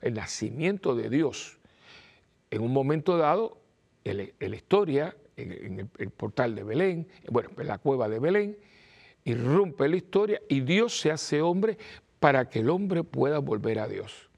[0.00, 1.58] el nacimiento de Dios.
[2.50, 3.58] En un momento dado,
[4.04, 8.56] en la historia, en el portal de Belén, bueno, en la cueva de Belén,
[9.24, 11.76] irrumpe la historia y Dios se hace hombre
[12.18, 14.30] para que el hombre pueda volver a Dios.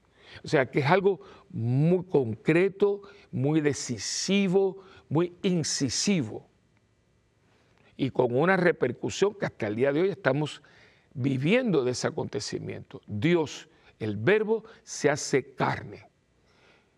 [0.43, 1.19] O sea, que es algo
[1.55, 6.45] muy concreto, muy decisivo, muy incisivo
[7.97, 10.61] y con una repercusión que hasta el día de hoy estamos
[11.13, 13.01] viviendo de ese acontecimiento.
[13.07, 16.09] Dios, el verbo, se hace carne,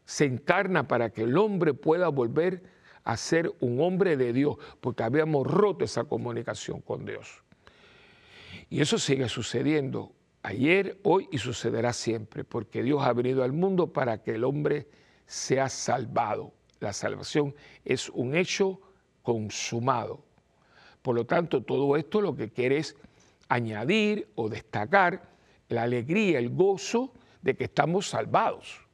[0.06, 2.64] se encarna para que el hombre pueda volver
[3.04, 7.44] a ser un hombre de Dios, porque habíamos roto esa comunicación con Dios.
[8.70, 10.12] Y eso sigue sucediendo
[10.44, 14.88] ayer, hoy y sucederá siempre, porque Dios ha venido al mundo para que el hombre
[15.26, 16.54] sea salvado.
[16.80, 18.80] La salvación es un hecho
[19.24, 20.24] consumado.
[21.02, 22.96] Por lo tanto, todo esto lo que quiere es
[23.50, 25.30] añadir o destacar
[25.70, 28.86] la alegría, el gozo de que estamos salvados.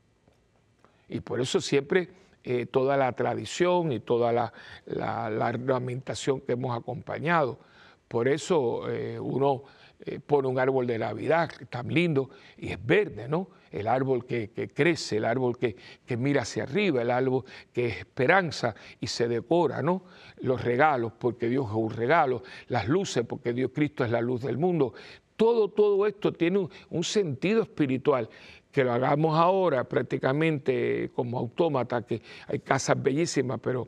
[1.10, 2.10] Y por eso siempre
[2.44, 4.54] eh, toda la tradición y toda la,
[4.86, 7.60] la, ornamentación que hemos acompañado.
[8.08, 9.64] Por eso eh, uno
[10.06, 13.50] eh, pone un árbol de Navidad tan lindo y es verde, ¿no?
[13.72, 15.76] El árbol que, crece, el árbol que,
[16.18, 20.04] mira hacia arriba, el árbol que es esperanza y se decora, ¿no?
[20.42, 24.42] Los regalos, porque Dios es un regalo, las luces, porque Dios Cristo es la luz
[24.42, 24.94] del mundo.
[25.38, 28.30] Todo, todo esto tiene un, un sentido espiritual
[28.72, 33.88] que lo hagamos ahora prácticamente como autómata, que hay casas bellísimas, pero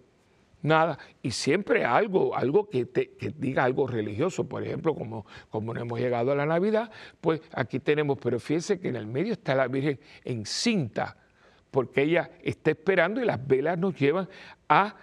[0.66, 5.82] nada, y siempre algo, algo que, te, diga algo religioso, por ejemplo, como, como no
[5.82, 9.56] hemos llegado a la Navidad, pues aquí tenemos, pero fíjense que en el medio está
[9.56, 11.18] la Virgen encinta,
[11.72, 14.28] porque ella está esperando y las velas nos llevan
[14.68, 14.96] a,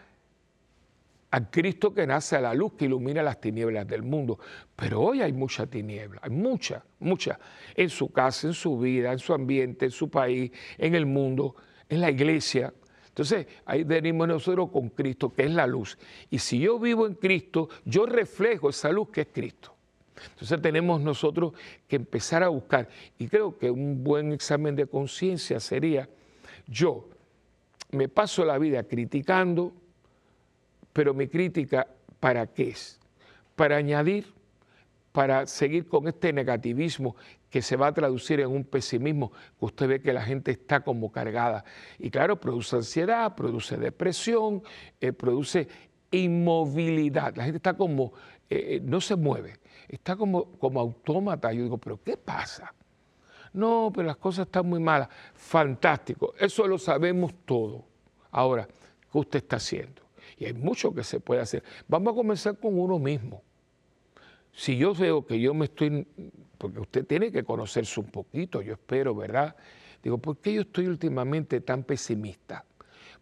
[1.30, 4.38] a Cristo que nace a la luz, que ilumina las tinieblas del mundo.
[4.74, 7.38] Pero hoy hay mucha tiniebla, hay mucha, mucha,
[7.74, 11.54] en su casa, en su vida, en su ambiente, en su país, en el mundo,
[11.88, 12.72] en la iglesia,
[13.12, 15.98] entonces, ahí venimos nosotros con Cristo, que es la luz.
[16.30, 19.74] Y si yo vivo en Cristo, yo reflejo esa luz que es Cristo.
[20.30, 21.52] Entonces tenemos nosotros
[21.86, 22.88] que empezar a buscar.
[23.18, 26.08] Y creo que un buen examen de conciencia sería,
[26.66, 27.10] yo
[27.90, 29.74] me paso la vida criticando,
[30.94, 31.86] pero mi crítica,
[32.18, 32.98] ¿para qué es?
[33.56, 34.32] Para añadir,
[35.12, 37.14] para seguir con este negativismo
[37.52, 40.80] que se va a traducir en un pesimismo, que usted ve que la gente está
[40.80, 41.66] como cargada.
[41.98, 44.62] Y claro, produce ansiedad, produce depresión,
[44.98, 45.68] eh, produce
[46.10, 47.36] inmovilidad.
[47.36, 48.14] La gente está como,
[48.48, 51.52] eh, eh, no se mueve, está como, como autómata.
[51.52, 52.74] Yo digo, pero ¿qué pasa?
[53.52, 55.10] No, pero las cosas están muy malas.
[55.34, 57.84] Fantástico, eso lo sabemos todo.
[58.30, 60.00] Ahora, ¿qué usted está haciendo?
[60.38, 61.62] Y hay mucho que se puede hacer.
[61.86, 63.42] Vamos a comenzar con uno mismo.
[64.54, 66.06] si yo veo que yo me estoy,
[66.62, 69.56] porque usted tiene que conocerse un poquito, yo espero, ¿verdad?
[70.00, 72.64] Digo, ¿por qué yo estoy últimamente tan pesimista?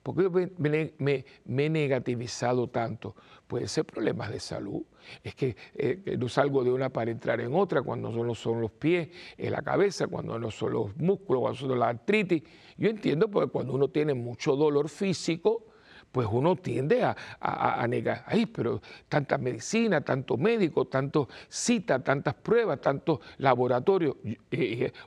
[0.02, 1.24] ¿Por qué me,
[1.64, 3.16] he negativizado tanto?
[3.46, 4.82] Puede ser problemas de salud.
[5.24, 8.72] Es que eh, no salgo de una para entrar en otra, cuando no son los
[8.72, 12.42] pies, en la cabeza, cuando no son los músculos, cuando son la artritis.
[12.76, 15.64] Yo entiendo porque cuando uno tiene mucho dolor físico,
[16.12, 22.80] pues uno tiende a, negar, ay, pero tanta medicina, tanto médico, tanto cita, tantas pruebas,
[22.80, 24.16] tantos laboratorios.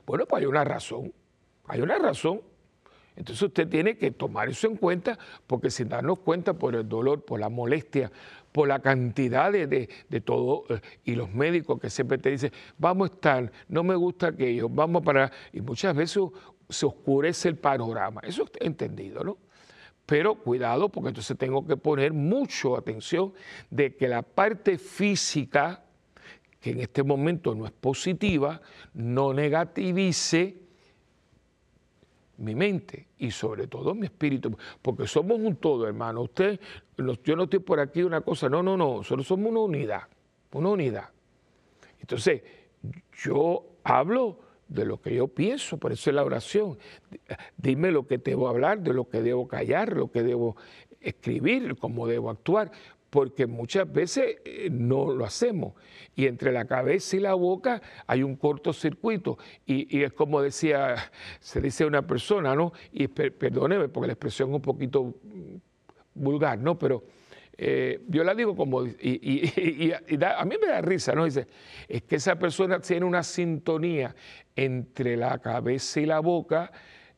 [0.06, 1.12] bueno, pues hay una razón,
[1.66, 2.40] hay una razón.
[3.16, 7.24] Entonces usted tiene que tomar eso en cuenta porque sin darnos cuenta por el dolor,
[7.24, 8.10] por la molestia,
[8.50, 9.88] por la cantidad de,
[10.24, 14.28] todo, eh, y los médicos que siempre te dicen, vamos a estar, no me gusta
[14.28, 15.30] aquello, vamos para...
[15.52, 16.22] Y muchas veces
[16.68, 18.20] se oscurece el panorama.
[18.24, 19.38] Eso es entendido, ¿no?
[20.06, 23.32] Pero cuidado porque entonces tengo que poner mucho atención
[23.70, 25.82] de que la parte física,
[26.60, 28.60] que en este momento no es positiva,
[28.92, 30.58] no negativice
[32.38, 36.22] mi mente y sobre todo mi espíritu, porque somos un todo, hermano.
[36.22, 36.60] Usted,
[36.96, 40.02] yo no estoy por aquí una cosa, no, no, no, solo somos una unidad,
[40.52, 41.10] una unidad.
[42.00, 42.42] Entonces,
[43.22, 46.78] yo hablo de lo que yo pienso, por eso es la oración.
[47.56, 50.56] Dime lo que debo hablar, de lo que debo callar, lo que debo
[51.00, 52.70] escribir, cómo debo actuar,
[53.10, 55.74] porque muchas veces eh, no lo hacemos.
[56.16, 59.38] Y entre la cabeza y la boca hay un cortocircuito.
[59.66, 60.96] Y, es como decía,
[61.40, 62.72] se dice una persona, ¿no?
[62.92, 65.14] Y perdóneme porque la expresión es un poquito
[66.14, 66.76] vulgar, ¿no?
[66.76, 67.04] Pero
[67.56, 71.24] eh, yo la digo como, y, a mí me da risa, ¿no?
[71.24, 71.46] Dice,
[71.88, 74.14] es que esa persona tiene una sintonía
[74.56, 76.72] entre la cabeza y la boca,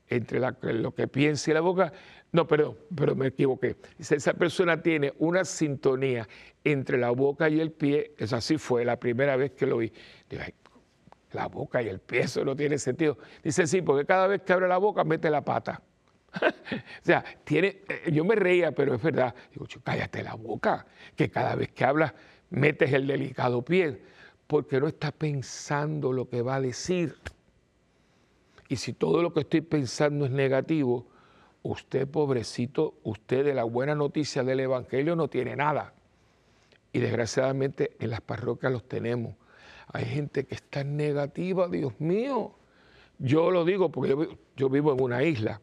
[0.08, 0.40] entre
[0.74, 1.92] lo que piensa y la boca.
[2.32, 3.76] No, perdón, pero me equivoqué.
[3.96, 6.28] Dice, esa persona tiene una sintonía
[6.64, 8.12] entre la boca y el pie.
[8.18, 9.92] Eso así fue la primera vez que lo vi.
[10.28, 10.42] Digo,
[11.32, 13.16] la boca y el pie, eso no tiene sentido.
[13.42, 15.82] Dice, sí, porque cada vez que abre la boca mete la pata.
[16.72, 19.34] o sea, tiene, eh, yo me reía, pero es verdad.
[19.52, 22.14] Digo, cállate la boca, que cada vez que hablas
[22.50, 24.00] metes el delicado pie,
[24.46, 27.16] porque no está pensando lo que va a decir.
[28.68, 31.06] Y si todo lo que estoy pensando es negativo,
[31.62, 35.94] usted, pobrecito, usted de la buena noticia del Evangelio no tiene nada.
[36.92, 39.34] Y desgraciadamente en las parroquias los tenemos.
[39.92, 42.54] Hay gente que está negativa, Dios mío.
[43.18, 45.60] Yo lo digo porque yo vivo en una isla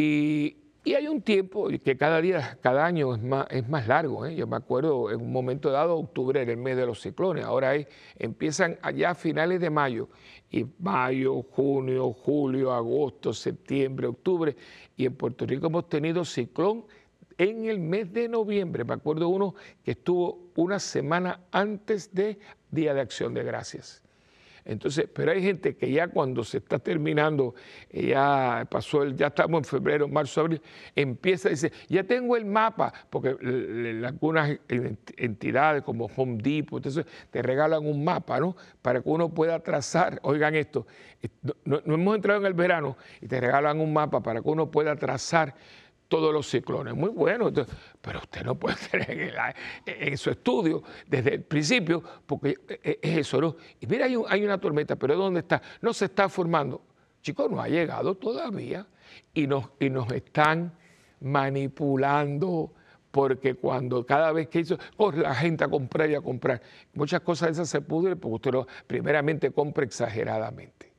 [0.00, 0.56] y,
[0.94, 4.24] hay un tiempo que cada día, cada año es más, es más largo.
[4.24, 4.34] ¿eh?
[4.34, 7.44] Yo me acuerdo en un momento dado, octubre era el mes de los ciclones.
[7.44, 7.74] Ahora
[8.18, 10.08] empiezan allá a finales de mayo.
[10.50, 14.56] Y mayo, junio, julio, agosto, septiembre, octubre.
[14.96, 16.86] Y en Puerto Rico hemos tenido ciclón
[17.36, 18.84] en el mes de noviembre.
[18.84, 22.38] Me acuerdo uno que estuvo una semana antes de
[22.70, 24.02] Día de Acción de Gracias.
[24.70, 27.56] Entonces, pero hay gente que ya cuando se está terminando,
[27.92, 30.62] ya pasó el, ya estamos en febrero, marzo, abril,
[30.94, 33.30] empieza a decir, ya tengo el mapa, porque
[34.06, 34.60] algunas
[35.16, 38.54] entidades como Home Depot, entonces te regalan un mapa, ¿no?
[38.80, 40.86] Para que uno pueda trazar, oigan esto,
[41.64, 44.94] no hemos entrado en el verano y te regalan un mapa para que uno pueda
[44.94, 45.56] trazar
[46.10, 46.94] todos los ciclones.
[46.94, 47.50] Muy bueno,
[48.02, 49.32] pero usted no puede tener
[49.86, 53.56] en, su estudio desde el principio, porque es eso, ¿no?
[53.80, 55.62] Y mira, hay, una tormenta, pero ¿dónde está?
[55.80, 56.82] No se está formando.
[57.22, 58.86] Chicos, no ha llegado todavía
[59.32, 60.74] y nos, y nos están
[61.20, 62.72] manipulando
[63.10, 66.60] porque cuando cada vez que hizo, corre la gente a comprar y a comprar,
[66.92, 70.92] muchas cosas de esas se pudren porque usted no, primeramente compra exageradamente.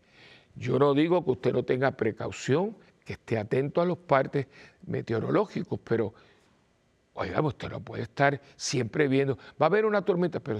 [0.55, 4.47] Yo no digo que usted no tenga precaución, que esté atento a los partes
[4.85, 6.13] meteorológicos, pero,
[7.13, 10.59] oiga, usted no puede estar siempre viendo, va a haber una tormenta, pero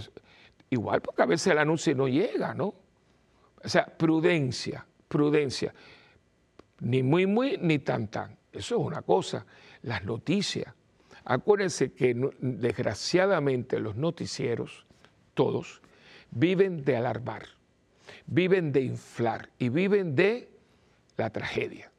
[0.69, 2.73] igual porque a veces el anuncio no llega, ¿no?
[3.63, 5.73] O sea, prudencia, prudencia.
[6.79, 8.37] Ni muy, muy, ni tan, tan.
[8.51, 9.45] Eso es una cosa.
[9.83, 10.73] Las noticias.
[11.25, 14.87] Acuérdense que desgraciadamente los noticieros,
[15.35, 15.81] todos,
[16.31, 17.45] viven de alarmar,
[18.25, 20.49] viven de inflar y viven de
[21.17, 21.90] la tragedia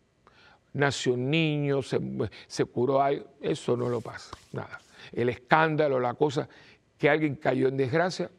[0.74, 4.80] nació un niño, se, curó algo, eso no lo pasa, nada.
[5.12, 6.48] El escándalo, la cosa,
[6.98, 8.30] que alguien cayó en desgracia,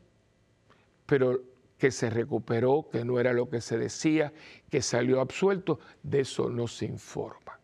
[1.05, 1.41] pero
[1.77, 4.31] que se recuperó, que no era lo que se decía,
[4.69, 7.59] que salió absuelto, de eso no se informa.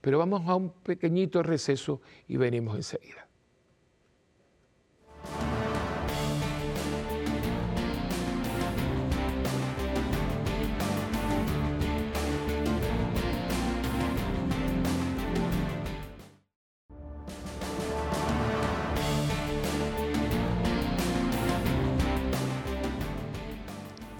[0.00, 3.25] Pero vamos a un pequeñito receso y venimos enseguida.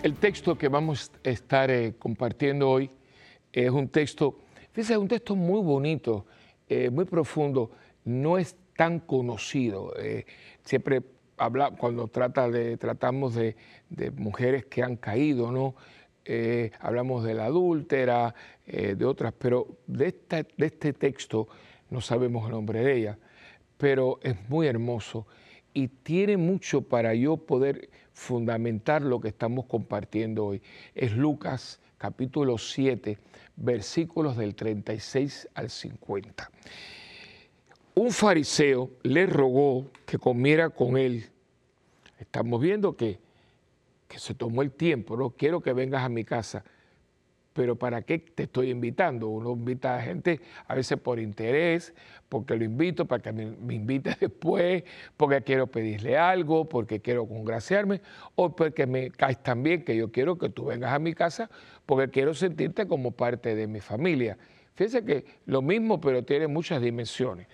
[0.07, 2.89] El texto que vamos a estar eh, compartiendo hoy
[3.53, 4.39] es un texto,
[4.71, 6.27] fíjense, es un texto muy bonito,
[6.69, 7.73] eh, muy profundo,
[8.05, 9.93] no es tan conocido.
[9.99, 10.25] Eh,
[10.63, 11.03] siempre
[11.37, 13.57] habla, cuando tratamos de,
[14.15, 15.75] mujeres que han caído, ¿no?
[16.79, 18.33] hablamos de la adúltera,
[18.65, 20.15] de otras, pero de
[20.59, 21.49] este texto
[21.91, 23.19] no sabemos el nombre de ella,
[23.77, 25.27] pero es muy hermoso
[25.75, 30.63] y tiene mucho para yo poder fundamentar lo que estamos compartiendo hoy.
[30.95, 33.19] Es Lucas capítulo 7,
[33.57, 36.51] versículos del 36 al 50.
[37.95, 41.27] Un fariseo le rogó que comiera con él.
[42.19, 43.19] Estamos viendo que,
[44.09, 46.65] que se tomó el tiempo, no quiero que vengas a mi casa
[47.57, 49.29] pero ¿para qué te estoy invitando?
[49.29, 51.95] Uno invita a gente a veces por interés,
[52.29, 54.85] porque lo invito, para que me, invite después,
[55.17, 58.03] porque quiero pedirle algo, porque quiero congraciarme,
[58.35, 61.49] o porque me caes tan bien que yo quiero que tú vengas a mi casa,
[61.87, 64.37] porque quiero sentirte como parte de mi familia.
[64.75, 67.47] Fíjense que lo mismo, pero tiene muchas dimensiones.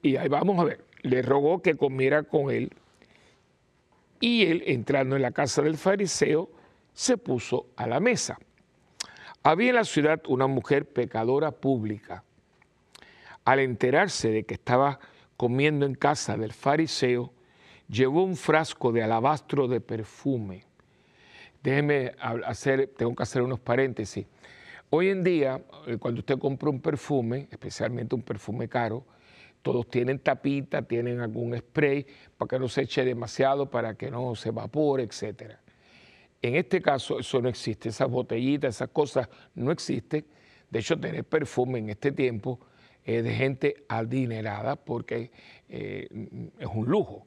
[0.00, 2.72] Y ahí vamos a ver, le rogó que comiera con él,
[4.20, 6.48] y él, entrando en la casa del fariseo,
[6.94, 8.38] se puso a la mesa.
[9.48, 12.24] Había en la ciudad una mujer pecadora pública.
[13.44, 14.98] Al enterarse de que estaba
[15.36, 17.32] comiendo en casa del fariseo,
[17.88, 20.64] llevó un frasco de alabastro de perfume.
[21.62, 24.26] Déjeme hacer, tengo que hacer unos paréntesis.
[24.90, 29.04] Hoy en día, eh, cuando usted compra un perfume, especialmente un perfume caro,
[29.62, 32.04] todos tienen tapita, tienen algún spray
[32.36, 35.60] para que no se eche demasiado, para que no se evapore, etcétera.
[36.46, 40.24] En este caso eso no existe, esas botellitas, esas cosas no existen.
[40.70, 42.60] De hecho, tener perfume en este tiempo
[43.02, 45.32] es de gente adinerada porque
[45.68, 46.06] eh,
[46.56, 47.26] es un lujo.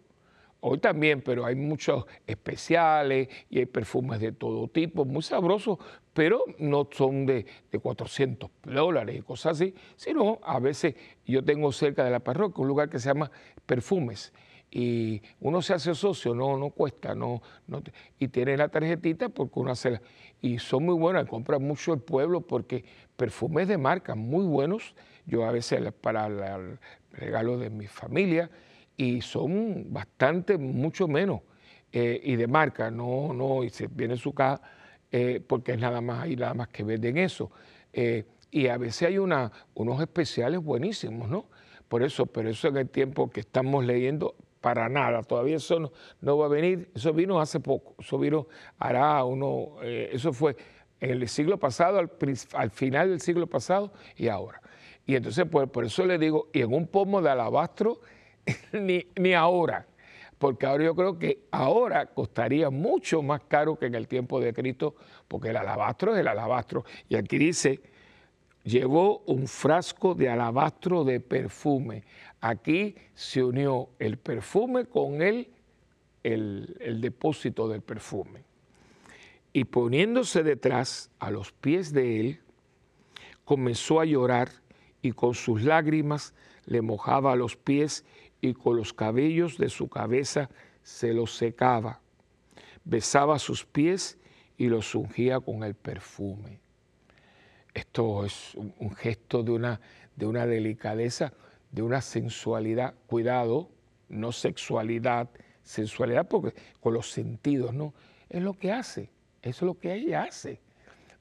[0.62, 5.79] Hoy también, pero hay muchos especiales y hay perfumes de todo tipo, muy sabrosos,
[6.13, 11.73] pero no son de, de 400 dólares y cosas así, sino a veces yo tengo
[11.73, 13.29] cerca de la parroquia un lugar que se llama
[13.65, 14.32] Perfumes
[14.71, 17.82] y uno se hace socio, no, no cuesta, no, no
[18.19, 19.99] y tiene la tarjetita porque uno hace,
[20.41, 22.84] y son muy buenas, compran mucho el pueblo porque
[23.15, 26.79] perfumes de marca muy buenos, yo a veces para el
[27.12, 28.49] regalo de mi familia,
[28.95, 31.41] y son bastante, mucho menos,
[31.91, 34.62] eh, y de marca, no, no, y se viene su caja,
[35.12, 37.49] eh, porque es nada más, hay nada más que venden eso.
[37.93, 41.45] Eh, y a veces hay unos especiales buenísimos, ¿no?
[41.88, 45.91] Por eso, pero eso en el tiempo que estamos leyendo para nada, todavía eso
[46.22, 50.56] no, va a venir, eso vino hace poco, eso vino, hará uno, eh, eso fue
[51.00, 54.62] en el siglo pasado, al, final del siglo pasado y ahora.
[55.06, 58.02] Y entonces por, por eso le digo, y en un pomo de alabastro,
[58.74, 59.88] ni, ni ahora,
[60.39, 64.54] porque ahora yo creo que ahora costaría mucho más caro que en el tiempo de
[64.54, 64.95] Cristo,
[65.28, 66.86] porque el alabastro es el alabastro.
[67.10, 67.82] Y aquí dice,
[68.63, 72.04] llevó un frasco de alabastro de perfume.
[72.41, 75.49] Aquí se unió el perfume con él,
[76.23, 78.43] el, depósito del perfume.
[79.52, 82.39] Y poniéndose detrás a los pies de él,
[83.43, 84.52] comenzó a llorar
[85.02, 86.34] y con sus lágrimas
[86.65, 88.06] le mojaba los pies
[88.41, 90.49] y con los cabellos de su cabeza
[90.84, 91.99] se los secaba.
[92.86, 94.17] Besaba sus pies
[94.58, 96.60] y los ungía con el perfume.
[97.73, 99.80] Esto es un, gesto de una,
[100.15, 101.34] de una delicadeza,
[101.71, 102.93] de una sensualidad.
[103.08, 103.69] Cuidado,
[104.10, 105.29] no sexualidad,
[105.63, 107.93] sensualidad porque con los sentidos, ¿no?
[108.29, 109.10] Es lo que hace,
[109.41, 110.60] eso es lo que ella hace.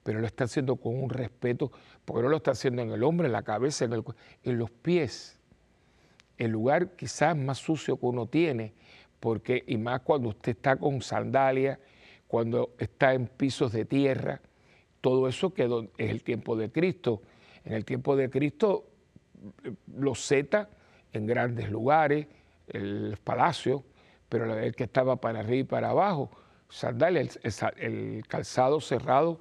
[0.03, 1.71] Pero lo está haciendo con un respeto,
[2.05, 5.39] porque no lo está haciendo en el hombre, en la cabeza, en, los pies.
[6.39, 8.73] El lugar quizás más sucio que uno tiene,
[9.21, 11.79] porque, y más cuando usted está con sandalias,
[12.27, 14.41] cuando está en pisos de tierra,
[15.01, 17.23] todo eso quedó, es el tiempo de Cristo.
[17.65, 18.88] En el tiempo de Cristo,
[19.97, 20.69] los zetas
[21.13, 22.27] en grandes lugares,
[22.69, 23.85] el palacio,
[24.29, 26.31] pero el que estaba para arriba y para abajo,
[26.69, 27.39] sandalias,
[27.77, 29.41] el, calzado cerrado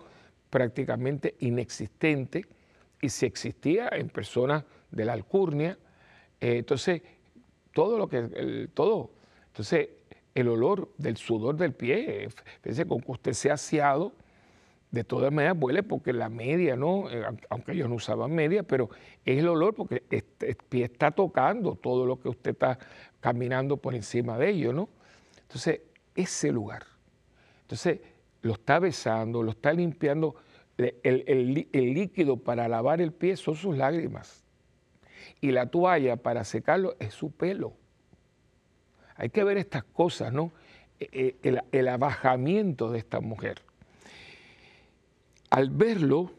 [0.49, 2.45] prácticamente inexistente,
[3.01, 5.77] y si existía en personas de la alcurnia,
[6.39, 7.01] eh, entonces
[7.73, 9.11] todo lo que, todo,
[9.47, 9.89] entonces
[10.33, 12.29] el olor del sudor del pie,
[12.61, 14.13] fíjese con que usted se ha aseado,
[14.91, 17.09] de todas maneras huele porque la media, ¿no?
[17.11, 18.89] Eh, aunque ellos no usaban media, pero
[19.25, 22.79] es el olor porque este, el pie está tocando todo lo que usted está
[23.19, 24.89] caminando por encima de ellos, ¿no?
[25.41, 25.81] Entonces,
[26.15, 26.83] ese lugar.
[27.61, 27.99] Entonces,
[28.41, 30.35] lo está besando, lo está limpiando.
[30.77, 34.43] El, líquido para lavar el pie son sus lágrimas.
[35.41, 37.73] Y la toalla para secarlo es su pelo.
[39.15, 40.51] Hay que ver estas cosas, ¿no?
[40.99, 43.66] eh, el, el abajamiento de esta mujer.
[45.49, 46.31] Al verlo,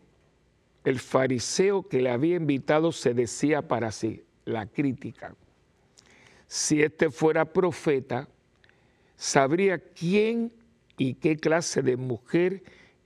[0.84, 5.34] el fariseo que le había invitado se decía para sí, la crítica.
[6.46, 8.28] Si este fuera profeta,
[9.16, 10.52] sabría quién
[10.96, 12.62] y qué clase de mujer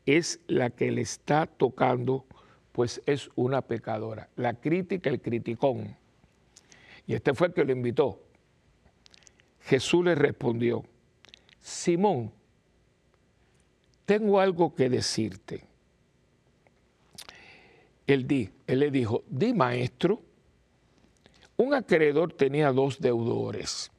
[0.06, 2.24] es la que le está tocando,
[2.72, 4.28] pues es una pecadora.
[4.36, 5.96] La crítica, el criticón.
[7.06, 8.20] Y este fue el que lo invitó.
[9.60, 10.84] Jesús le respondió,
[11.60, 12.32] Simón,
[14.04, 15.64] tengo algo que decirte.
[18.06, 20.22] Él, di, él le dijo, di maestro,
[21.56, 23.90] un acreedor tenía dos deudores.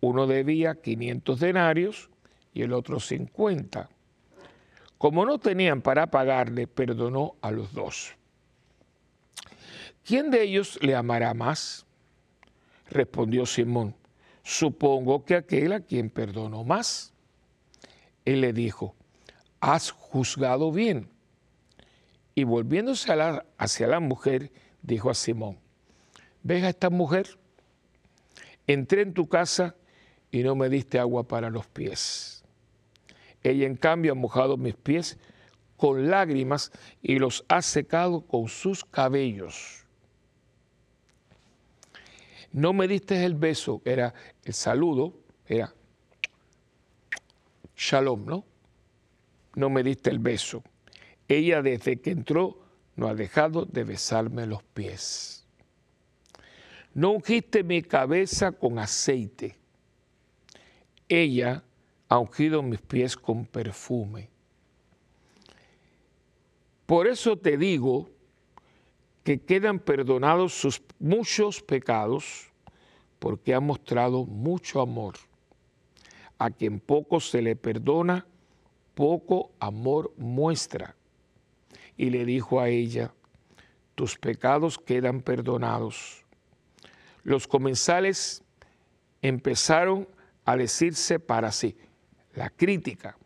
[0.00, 2.10] Uno debía 500 denarios
[2.52, 3.88] y el otro 50.
[4.98, 8.14] Como no tenían para pagarle, perdonó a los dos.
[10.04, 11.84] ¿Quién de ellos le amará más?
[12.88, 13.94] Respondió Simón,
[14.42, 17.12] supongo que aquel a quien perdonó más.
[18.24, 18.94] Él le dijo,
[19.60, 21.08] has juzgado bien.
[22.38, 23.10] Y volviéndose
[23.56, 25.58] hacia la mujer, dijo a Simón,
[26.42, 27.38] ¿ves a esta mujer?
[28.66, 29.74] Entré en tu casa
[30.30, 32.44] y no me diste agua para los pies.
[33.42, 35.18] Ella en cambio ha mojado mis pies
[35.78, 39.86] con lágrimas y los ha secado con sus cabellos.
[42.52, 44.12] No me diste el beso, era
[44.44, 45.14] el saludo,
[45.46, 45.74] era
[47.74, 48.44] shalom, ¿no?
[49.54, 50.62] No me diste el beso.
[51.28, 52.58] Ella desde que entró
[52.94, 55.44] no ha dejado de besarme los pies.
[56.94, 59.56] No ungiste mi cabeza con aceite.
[61.08, 61.62] Ella
[62.08, 64.30] ha ungido mis pies con perfume.
[66.86, 68.08] Por eso te digo
[69.24, 72.52] que quedan perdonados sus muchos pecados,
[73.18, 75.16] porque ha mostrado mucho amor.
[76.38, 78.24] A quien poco se le perdona,
[78.94, 80.94] poco amor muestra.
[81.96, 83.12] Y le dijo a ella,
[83.94, 86.24] tus pecados quedan perdonados.
[87.24, 88.44] Los comensales
[89.22, 90.06] empezaron
[90.44, 91.76] a decirse para sí,
[92.34, 93.16] la crítica,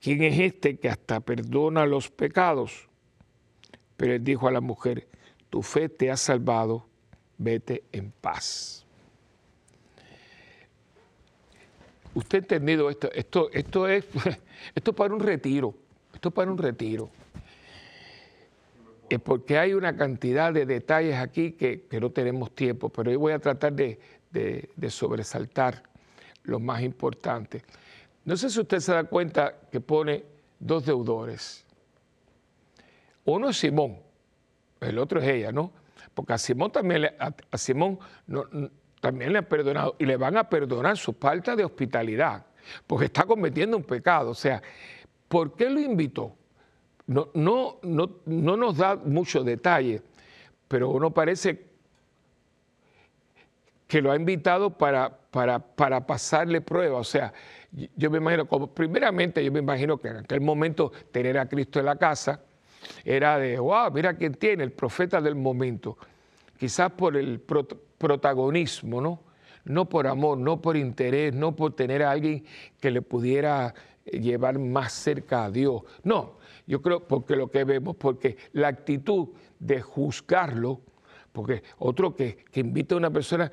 [0.00, 2.88] ¿quién es este que hasta perdona los pecados?
[3.96, 5.08] Pero él dijo a la mujer,
[5.48, 6.86] tu fe te ha salvado,
[7.38, 8.84] vete en paz.
[12.14, 14.04] Usted ha entendido esto, esto, esto es
[14.74, 15.74] esto para un retiro,
[16.12, 17.10] esto para un retiro.
[19.08, 23.32] Es porque hay una cantidad de detalles aquí que, no tenemos tiempo, pero yo voy
[23.32, 23.98] a tratar de,
[24.88, 25.82] sobresaltar
[26.44, 27.62] lo más importante.
[28.24, 30.24] No sé si usted se da cuenta que pone
[30.58, 31.64] dos deudores.
[33.24, 33.98] Uno es Simón,
[34.80, 35.72] el otro es ella, ¿no?
[36.14, 37.32] Porque a Simón también le, a,
[39.00, 42.44] también le han perdonado y le van a perdonar su falta de hospitalidad,
[42.86, 44.30] porque está cometiendo un pecado.
[44.30, 44.62] O sea,
[45.28, 46.37] ¿por qué lo invitó?
[47.08, 50.02] No, no, no, no nos da mucho detalle,
[50.68, 51.66] pero uno parece
[53.86, 56.98] que lo ha invitado para, para, para pasarle prueba.
[56.98, 57.32] O sea,
[57.96, 61.80] yo me imagino, como primeramente yo me imagino que en aquel momento tener a Cristo
[61.80, 62.42] en la casa,
[63.04, 65.96] era de, wow, mira quién tiene, el profeta del momento.
[66.58, 69.22] Quizás por el protagonismo, ¿no?
[69.64, 72.44] No por amor, no por interés, no por tener a alguien
[72.80, 75.82] que le pudiera llevar más cerca a Dios.
[76.02, 76.37] No,
[76.68, 80.82] yo creo porque lo que vemos, porque la actitud de juzgarlo,
[81.32, 83.50] porque otro que, que invita a una persona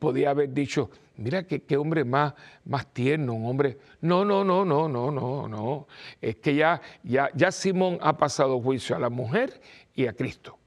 [0.00, 3.78] podía haber dicho, mira qué, hombre más, más tierno, un hombre.
[4.00, 5.86] No, no, no, no, no, no, no.
[6.20, 9.60] Es que ya, ya, ya Simón ha pasado juicio a la mujer
[9.94, 10.58] y a Cristo.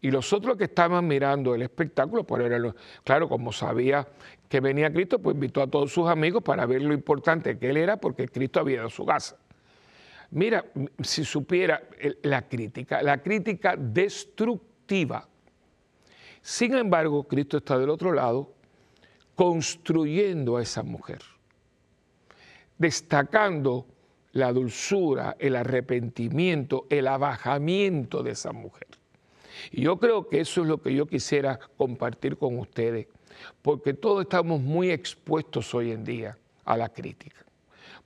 [0.00, 4.08] Y los otros que estaban mirando el espectáculo, por era claro, como sabía
[4.48, 7.76] que venía Cristo, pues invitó a todos sus amigos para ver lo importante que él
[7.76, 9.36] era, porque Cristo había dado su casa.
[10.32, 10.64] Mira,
[11.02, 11.82] si supiera
[12.22, 15.28] la crítica, la crítica destructiva.
[16.40, 18.54] Sin embargo, Cristo está del otro lado
[19.34, 21.20] construyendo a esa mujer,
[22.78, 23.86] destacando
[24.32, 28.88] la dulzura, el arrepentimiento, el abajamiento de esa mujer.
[29.70, 33.06] Y yo creo que eso es lo que yo quisiera compartir con ustedes,
[33.60, 37.44] porque todos estamos muy expuestos hoy en día a la crítica,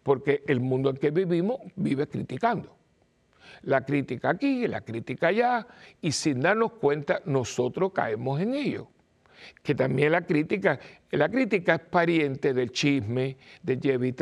[0.06, 2.76] porque el mundo en que vivimos vive criticando.
[3.62, 5.66] La crítica aquí, la crítica allá,
[6.00, 8.88] y sin darnos cuenta nosotros caemos en ello
[9.62, 10.78] que también la crítica,
[11.10, 14.14] la crítica es pariente del chisme, del lleve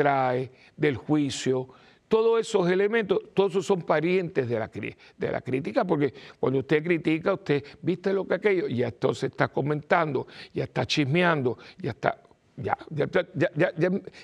[0.75, 1.69] del juicio,
[2.07, 7.63] todos esos elementos, todos esos son parientes de la, crítica, porque cuando usted critica, usted
[7.81, 12.21] viste lo que aquello, ya entonces está comentando, ya está chismeando, ya está
[12.57, 12.77] ya,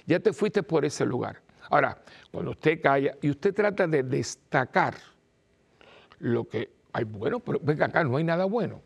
[0.05, 1.41] ya, te fuiste por ese lugar.
[1.71, 1.97] Ahora,
[2.29, 4.93] cuando usted calla y usted trata de destacar
[6.19, 8.81] lo que hay bueno, pero venga acá, no hay nada bueno.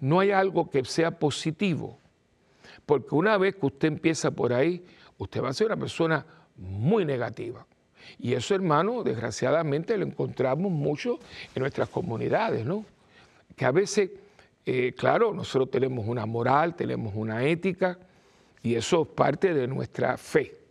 [0.00, 1.96] No hay algo que sea positivo.
[2.84, 4.84] Porque una vez que usted empieza por ahí,
[5.16, 6.26] usted va a ser una persona
[6.56, 7.64] muy negativa.
[8.18, 11.20] Y eso, hermano, desgraciadamente lo encontramos mucho
[11.54, 12.84] en nuestras comunidades, ¿no?
[13.54, 14.10] Que a veces,
[14.66, 17.96] eh, claro, nosotros tenemos una moral, tenemos una ética,
[18.60, 20.63] y eso es parte de nuestra fe.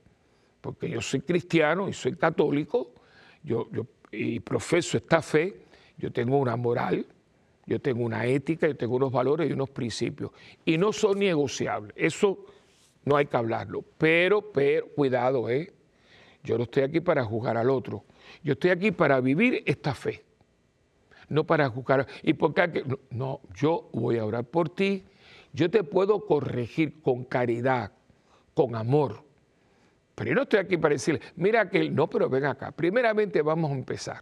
[0.64, 2.94] Porque yo soy cristiano y soy católico,
[3.44, 3.68] yo,
[4.10, 5.66] y profeso esta fe,
[5.98, 7.06] yo tengo una moral,
[7.66, 10.32] yo tengo una ética, yo tengo unos valores y unos principios.
[10.64, 11.94] Y no son negociables.
[11.98, 12.46] Eso
[13.04, 13.84] no hay que hablarlo.
[13.98, 15.74] Pero, pero, cuidado, ¿eh?
[16.46, 18.06] Yo no estoy aquí para juzgar al otro.
[18.42, 20.24] Yo estoy aquí para vivir esta fe.
[21.28, 22.08] No para juzgar.
[22.22, 22.86] ¿Y por qué?
[23.10, 25.04] No, yo voy a orar por ti.
[25.52, 27.92] Yo te puedo corregir con caridad,
[28.54, 29.23] con amor.
[30.16, 32.72] Pero yo no estoy aquí para decirle, mira que no, pero ven acá.
[32.72, 34.22] Primeramente vamos a empezar.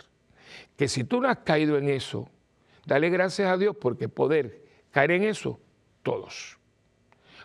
[0.76, 2.30] Que si tú no has caído en eso,
[2.86, 4.62] dale gracias a Dios porque poder
[4.92, 5.60] caer en eso,
[6.04, 6.58] todos.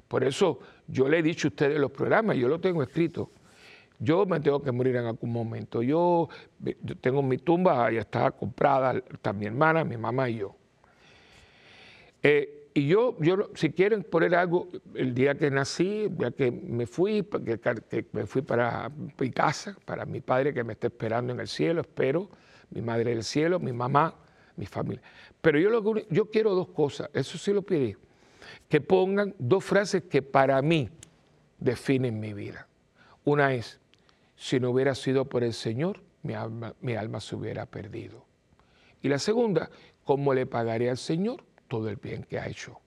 [0.08, 3.30] Por eso yo le he dicho a ustedes los programas, yo lo tengo escrito,
[3.98, 5.82] yo me tengo que morir en algún momento.
[5.82, 6.28] Yo,
[7.00, 10.54] tengo mi tumba, ya está comprada, está mi hermana, mi mamá y yo.
[12.22, 16.86] Eh, y yo, yo, si quieren poner algo, el día que nací, ya que me
[16.86, 21.40] fui, que, me fui para mi casa, para mi padre que me está esperando en
[21.40, 22.28] el cielo, espero,
[22.68, 24.14] mi madre del cielo, mi mamá,
[24.56, 25.00] mi familia.
[25.40, 27.96] Pero yo, lo, yo quiero dos cosas, eso sí lo pedí,
[28.68, 30.90] que pongan dos frases que para mí
[31.58, 32.68] definen mi vida.
[33.24, 33.80] Una es,
[34.36, 38.26] si no hubiera sido por el Señor, mi alma, mi alma se hubiera perdido.
[39.00, 39.70] Y la segunda,
[40.04, 42.80] ¿cómo le pagaré al Señor todo el bien que ha hecho?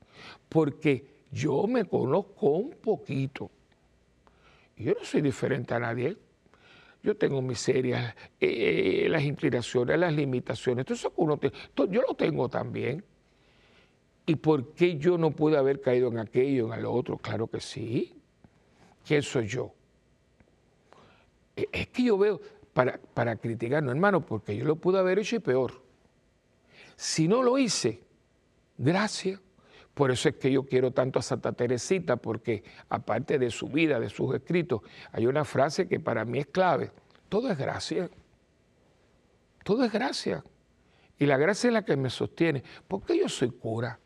[0.47, 3.49] Porque yo me conozco un poquito.
[4.77, 6.17] Yo no soy diferente a nadie.
[7.01, 10.85] Yo tengo miserias, eh, las inclinaciones, las limitaciones.
[10.85, 11.39] Todo eso uno
[11.89, 13.03] yo lo tengo también.
[14.25, 17.17] ¿Y por qué yo no pude haber caído en aquello, en lo otro?
[17.17, 18.13] Claro que sí.
[19.05, 19.73] ¿Quién soy yo?
[21.55, 22.39] Es que yo veo,
[22.73, 25.81] para, para criticarnos, hermano, porque yo lo pude haber hecho y peor.
[26.95, 28.01] Si no lo hice,
[28.79, 29.39] gracias.
[29.93, 33.99] Por eso es que yo quiero tanto a Santa Teresita, porque aparte de su vida,
[33.99, 36.91] de sus escritos, hay una frase que para mí es clave.
[37.27, 38.09] Todo es gracia.
[39.63, 40.43] Todo es gracia.
[41.17, 42.63] Y la gracia es la que me sostiene.
[42.87, 43.99] porque yo soy cura?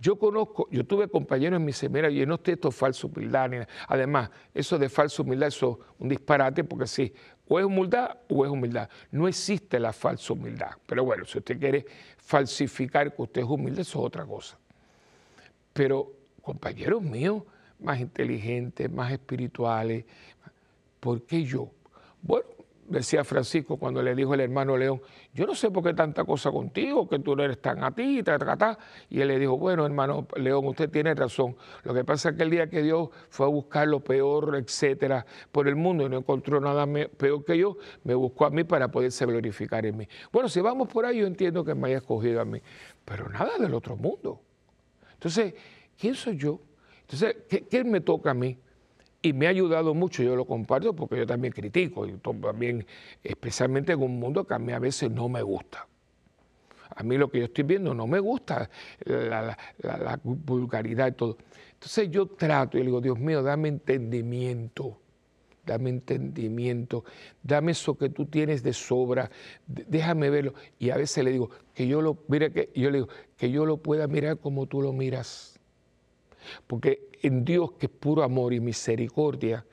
[0.00, 3.50] Yo conozco, yo tuve compañeros en mi seminario y no estoy esto falso humildad.
[3.86, 7.12] Además, eso de falsa humildad, eso es un disparate porque sí,
[7.50, 8.88] o es humildad o es humildad.
[9.10, 10.70] No existe la falsa humildad.
[10.86, 11.84] Pero bueno, si usted quiere
[12.16, 14.56] falsificar que usted es humilde, eso es otra cosa.
[15.72, 17.42] Pero compañeros míos,
[17.80, 20.04] más inteligentes, más espirituales,
[21.00, 21.72] ¿por qué yo?
[22.22, 22.46] Bueno,
[22.90, 25.00] decía Francisco cuando le dijo el hermano León,
[25.32, 28.22] yo no sé por qué tanta cosa contigo, que tú no eres tan a ti,
[28.22, 28.78] ta, ta, ta.
[29.08, 31.56] y él le dijo, bueno, hermano León, usted tiene razón.
[31.84, 35.24] Lo que pasa es que el día que Dios fue a buscar lo peor, etcétera,
[35.52, 36.86] por el mundo y no encontró nada
[37.16, 40.08] peor que yo, me buscó a mí para poderse glorificar en mí.
[40.32, 42.60] Bueno, si vamos por ahí, yo entiendo que me haya escogido a mí,
[43.04, 44.42] pero nada del otro mundo.
[45.14, 45.54] Entonces,
[45.98, 46.60] ¿quién soy yo?
[47.02, 48.58] Entonces, ¿qué, qué me toca a mí?
[49.22, 52.86] Y me ha ayudado mucho, yo lo comparto porque yo también critico, y también,
[53.22, 55.86] especialmente en un mundo que a mí a veces no me gusta.
[56.96, 58.68] A mí lo que yo estoy viendo no me gusta,
[59.04, 59.56] la,
[60.22, 61.36] vulgaridad y todo.
[61.74, 64.98] Entonces yo trato y le digo, Dios mío, dame entendimiento,
[65.64, 67.04] dame entendimiento,
[67.42, 69.30] dame eso que tú tienes de sobra,
[69.66, 70.54] déjame verlo.
[70.78, 73.66] Y a veces le digo, que yo lo, mira que yo le digo, que yo
[73.66, 75.58] lo pueda mirar como tú lo miras.
[76.66, 79.64] Porque en Dios, que es puro amor y misericordia,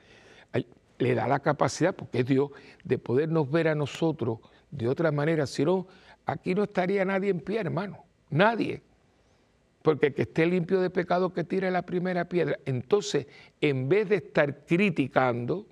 [0.98, 2.50] le da la capacidad, porque es Dios,
[2.84, 4.38] de podernos ver a nosotros
[4.70, 5.46] de otra manera.
[5.46, 5.86] Si no,
[6.26, 8.04] aquí no estaría nadie en pie, hermano.
[8.30, 8.82] Nadie.
[9.82, 12.58] Porque que esté limpio de pecado, que tire la primera piedra.
[12.64, 13.26] Entonces,
[13.60, 15.66] en vez de estar criticando,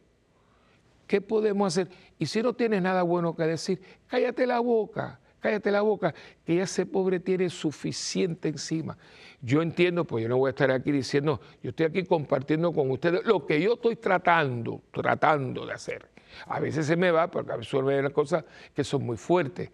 [1.07, 1.93] ¿qué podemos hacer?
[2.19, 6.13] Y si no tienes nada bueno que decir, cállate la boca cállate la boca,
[6.45, 8.99] que ese pobre tiene suficiente encima.
[9.41, 12.91] Yo entiendo, pues yo no voy a estar aquí diciendo, yo estoy aquí compartiendo con
[12.91, 16.11] ustedes lo que yo estoy tratando, tratando de hacer.
[16.47, 18.45] A veces se me va, porque a veces suelen las cosas
[18.75, 19.71] que son muy fuertes,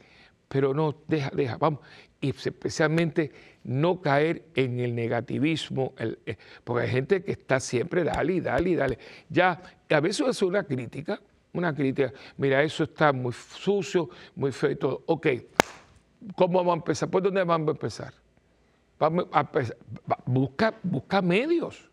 [0.46, 1.80] pero no, deja, deja, vamos.
[2.20, 3.32] Y especialmente
[3.64, 8.98] no caer en el negativismo, eh, porque hay gente que está siempre, dale, dale, dale.
[9.30, 11.18] Ya, a veces es una crítica,
[11.52, 15.02] una crítica, mira, eso está muy sucio, muy feo y todo.
[15.06, 15.26] Ok,
[16.34, 17.10] ¿cómo vamos a empezar?
[17.10, 18.14] ¿Por dónde vamos a empezar?
[18.98, 19.48] Vamos a
[20.26, 21.90] buscar, busca medios.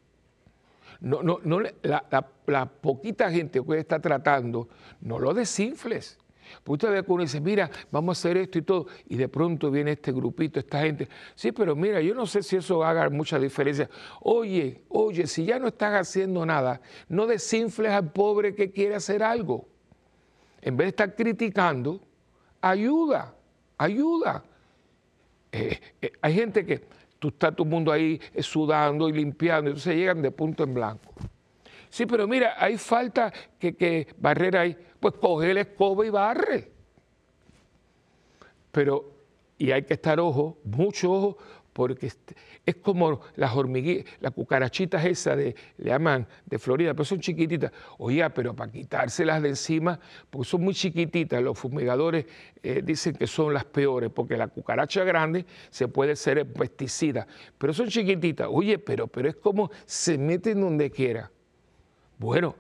[1.02, 4.70] no, no, no la, poquita gente que está tratando,
[5.02, 6.18] no lo desinfles.
[6.64, 9.92] Porque que uno dice, mira, vamos a hacer esto y todo, y de pronto viene
[9.92, 11.08] este grupito, esta gente.
[11.36, 13.90] Sí, pero mira, yo no sé si eso haga mucha diferencia.
[14.22, 19.24] Oye, oye, si ya no estás haciendo nada, no desinfles al pobre que quiere hacer
[19.24, 19.68] algo.
[20.62, 22.02] En vez de estar criticando,
[22.62, 23.34] ayuda,
[23.78, 24.44] ayuda.
[25.52, 26.84] Eh, eh, hay gente que
[27.18, 30.74] tú estás todo el mundo ahí eh, sudando y limpiando, entonces llegan de punto en
[30.74, 31.14] blanco.
[31.90, 34.78] Sí, pero mira, hay falta que, que barrer ahí.
[35.00, 36.72] Pues coge la escoba y barre.
[38.72, 39.12] Pero,
[39.58, 41.38] y hay que estar ojo, mucho ojo,
[41.74, 42.12] porque
[42.66, 47.72] es como las hormiguitas, las cucarachitas esas de, le llaman de Florida, pero son chiquititas.
[47.98, 52.26] Oye, pero para quitárselas de encima, porque son muy chiquititas, los fumigadores
[52.62, 57.26] eh, dicen que son las peores, porque la cucaracha grande se puede ser pesticida,
[57.58, 58.48] pero son chiquititas.
[58.52, 61.32] Oye, pero, pero es como se meten donde quiera.
[62.18, 62.56] Bueno,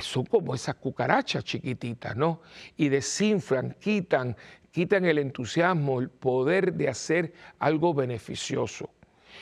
[0.00, 2.40] son como esas cucarachas chiquititas, ¿no?
[2.76, 4.34] Y desinflan, quitan,
[4.70, 8.90] quitan el entusiasmo, el poder de hacer algo beneficioso.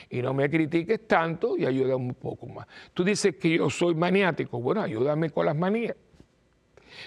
[0.09, 2.67] Y no me critiques tanto y ayúdame un poco más.
[2.93, 5.97] Tú dices que yo soy maniático, bueno, ayúdame con las manías.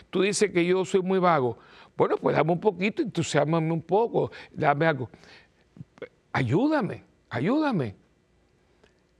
[0.10, 1.58] Tú dices que yo soy muy vago,
[1.98, 5.10] bueno, pues dame un poquito, entusiasmame un poco, dame algo.
[6.32, 7.96] Ayúdame, ayúdame.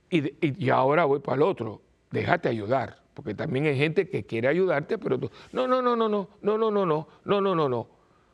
[0.08, 4.48] Y, y ahora voy para el otro, déjate ayudar porque también hay gente que quiere
[4.48, 7.68] ayudarte, pero tú, no, no, no, no, no, no, no, no, no, no, no, no,
[7.68, 7.88] no.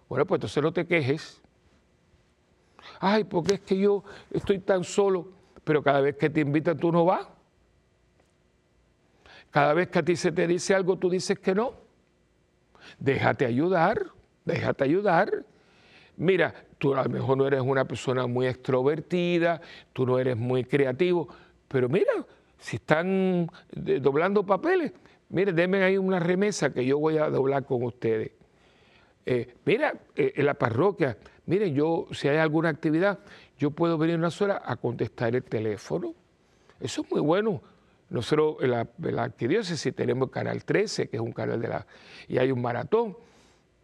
[0.08, 1.40] Bueno, pues entonces no te quejes.
[2.98, 5.28] Ay, porque es que yo estoy tan solo,
[5.64, 7.26] pero cada vez que te invitan tú no vas.
[9.50, 11.74] Cada vez que a ti se te dice algo, tú dices que no.
[12.98, 14.06] Déjate ayudar,
[14.44, 15.44] déjate ayudar.
[16.16, 19.60] Mira, tú a lo mejor no eres una persona muy extrovertida,
[19.92, 21.28] tú no eres muy creativo,
[21.68, 22.12] pero mira,
[22.60, 24.92] si están doblando papeles,
[25.30, 28.32] mire, denme ahí una remesa que yo voy a doblar con ustedes.
[29.24, 33.18] Eh, mira, eh, en la parroquia, mire, yo, si hay alguna actividad,
[33.58, 36.14] yo puedo venir una sola a contestar el teléfono.
[36.78, 37.62] Eso es muy bueno.
[38.10, 41.68] Nosotros en la, en la arquidiócesis tenemos el canal 13, que es un canal de
[41.68, 41.86] la...
[42.28, 43.16] y hay un maratón.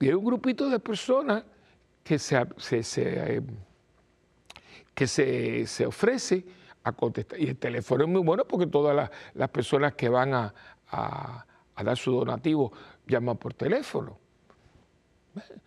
[0.01, 1.45] Y hay un grupito de personas
[2.03, 3.43] que se, se, eh,
[4.95, 6.45] que se, se ofrece
[6.89, 7.41] a contestar.
[7.41, 10.55] Y el teléfono es muy bueno porque todas las, personas que van a,
[10.91, 12.73] a dar su donativo
[13.07, 14.26] llaman por teléfono.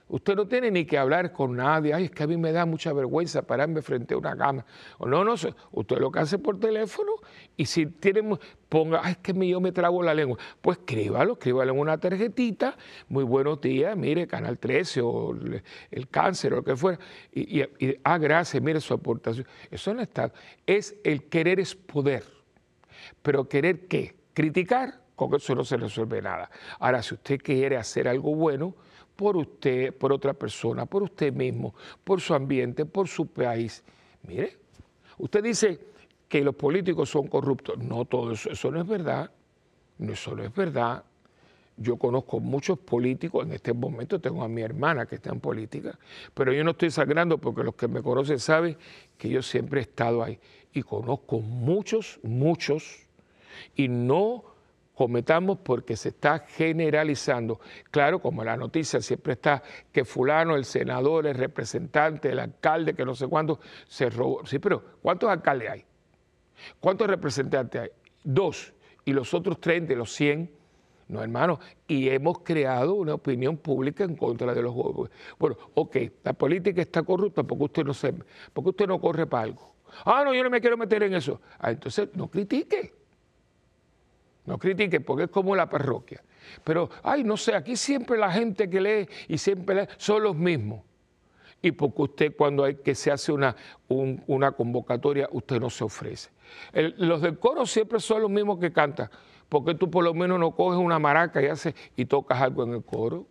[0.08, 1.94] Usted no tiene ni que hablar con nadie.
[1.94, 4.66] Ay, es que a mí me da mucha vergüenza pararme frente a una cama.
[5.00, 7.12] No, no, usted lo que hace por teléfono
[7.56, 10.38] y si tiene, ponga, ay, es que yo me trago la lengua.
[10.62, 12.76] Pues escríbalo, escríbalo en una tarjetita.
[13.08, 15.36] Muy buenos días, mire, Canal 13 o
[15.92, 17.00] el, cáncer o lo que fuera.
[17.32, 17.64] Y,
[18.04, 19.46] ah, gracias, mire su aportación.
[19.70, 20.32] Eso no está.
[20.66, 22.24] Es el querer es poder.
[23.22, 24.16] Pero querer qué?
[24.34, 26.50] Criticar, con eso no se resuelve nada.
[26.80, 28.74] Ahora, si usted quiere hacer algo bueno,
[29.20, 33.84] por usted, por otra persona, por usted mismo, por su ambiente, por su país.
[34.26, 34.56] Mire,
[35.18, 35.78] usted dice
[36.30, 37.78] que los políticos son corruptos.
[37.80, 39.30] No todo eso, eso no es verdad.
[39.98, 41.04] No, eso no es verdad.
[41.76, 46.00] Yo conozco muchos políticos, en este momento tengo a mi hermana que está en política,
[46.34, 48.78] pero yo no estoy sangrando porque los que me conocen saben
[49.18, 50.40] que yo siempre he estado ahí.
[50.72, 53.06] Y conozco muchos, muchos,
[53.76, 54.46] y no
[55.00, 57.62] cometamos porque se está generalizando.
[57.89, 63.06] Claro, como la noticia siempre está que fulano, el senador, el representante, el alcalde, que
[63.06, 64.45] no sé cuánto, se robó.
[64.45, 65.86] Sí, pero ¿cuántos alcaldes hay?
[66.82, 67.89] ¿Cuántos representantes hay?
[68.26, 68.74] Dos.
[69.06, 70.52] Y los otros 30, los 100,
[71.08, 71.62] no hermano.
[71.88, 75.12] Y hemos creado una opinión pública en contra de los juegos.
[75.39, 75.95] Bueno, ok,
[76.26, 78.14] la política está corrupta porque usted no se,
[78.52, 79.76] porque usted no corre para algo.
[80.04, 81.39] Ah, no, yo no me quiero meter en eso.
[81.58, 82.99] Ah, entonces no critique.
[84.50, 86.24] No critique porque es como la parroquia.
[86.64, 90.36] Pero, ay, no sé, aquí siempre la gente que lee y siempre lee son los
[90.36, 90.82] mismos.
[91.62, 93.56] Y porque usted cuando hay que se hace una,
[93.88, 96.32] una convocatoria, usted no se ofrece.
[96.74, 99.12] los del coro siempre son los mismos que cantan.
[99.50, 102.74] porque tú por lo menos no coges una maraca y, haces, y tocas algo en
[102.74, 103.28] el coro?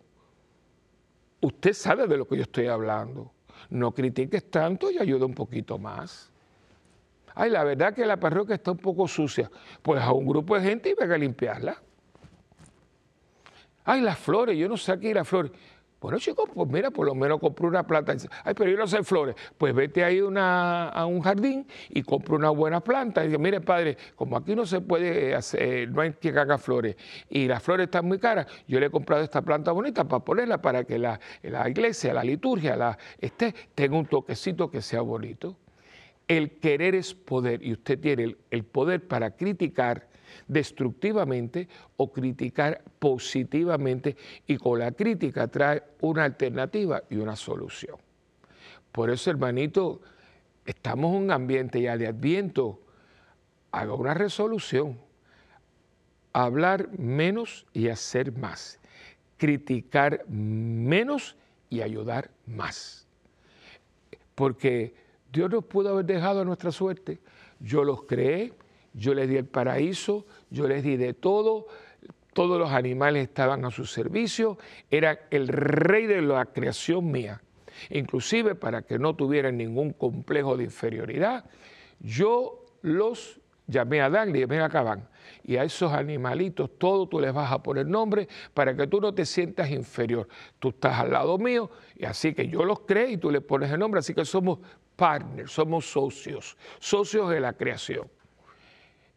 [1.41, 3.29] Usted sabe de lo que yo estoy hablando.
[3.69, 6.31] No critiques tanto y ayuda un poquito más.
[7.35, 9.49] Ay, la verdad que la parroquia está un poco sucia.
[9.81, 11.81] Pues a un grupo de gente venga a limpiarla.
[13.85, 15.51] Ay, las flores, yo no sé aquí las flores.
[16.01, 18.15] Bueno, chicos, pues mira, por lo menos compré una planta.
[18.45, 19.35] Ay, pero yo no sé flores.
[19.57, 23.23] Pues vete ahí a un jardín y compra una buena planta.
[23.23, 26.95] Y dice, mire, padre, como aquí no se puede hacer, no hay que haga flores,
[27.29, 30.61] y las flores están muy caras, yo le he comprado esta planta bonita para ponerla
[30.61, 31.19] para que la,
[31.67, 35.57] iglesia, la liturgia, la, esté, tenga un toquecito que sea bonito.
[36.29, 40.07] El querer es poder y usted tiene el, poder para criticar
[40.47, 41.67] destructivamente
[41.97, 44.15] o criticar positivamente
[44.45, 47.97] y con la crítica trae una alternativa y una solución.
[48.91, 50.01] Por eso, hermanito,
[50.67, 52.79] estamos en un ambiente ya de adviento.
[53.71, 54.99] Haga una resolución.
[56.31, 58.79] Hablar menos y hacer más.
[59.37, 61.35] Criticar menos
[61.71, 63.07] y ayudar más.
[64.35, 67.19] Porque Dios nos pudo haber dejado a nuestra suerte.
[67.59, 68.53] Yo los creé,
[68.93, 71.67] yo les di el paraíso, yo les di de todo,
[72.33, 74.57] todos los animales estaban a su servicio,
[74.89, 77.41] era el rey de la creación mía.
[77.89, 81.45] Inclusive para que no tuvieran ningún complejo de inferioridad,
[81.99, 85.07] yo los llamé a Adán y ven acá van.
[85.43, 89.13] Y a esos animalitos, todos tú les vas a poner nombre para que tú no
[89.13, 90.27] te sientas inferior.
[90.59, 93.71] Tú estás al lado mío y así que yo los creé y tú le pones
[93.71, 94.59] el nombre, así que somos
[94.99, 98.11] partners, somos socios, socios de la creación.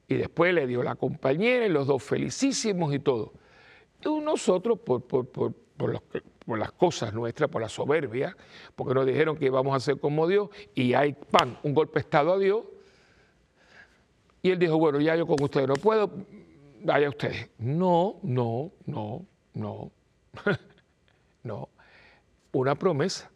[0.06, 3.32] Y después le dio la compañera y los dos felicísimos y todo.
[4.04, 5.02] Y nosotros, por,
[6.46, 8.36] las cosas nuestras, por la soberbia,
[8.76, 12.32] porque nos dijeron que íbamos a ser como Dios, y hay, pan, un golpe estado
[12.32, 12.62] a Dios.
[14.40, 16.10] Y él dijo, bueno, ya yo con ustedes no puedo,
[16.84, 17.50] vaya ustedes.
[17.58, 19.90] No, no, no, no,
[21.42, 21.68] no.
[22.52, 23.30] Una promesa.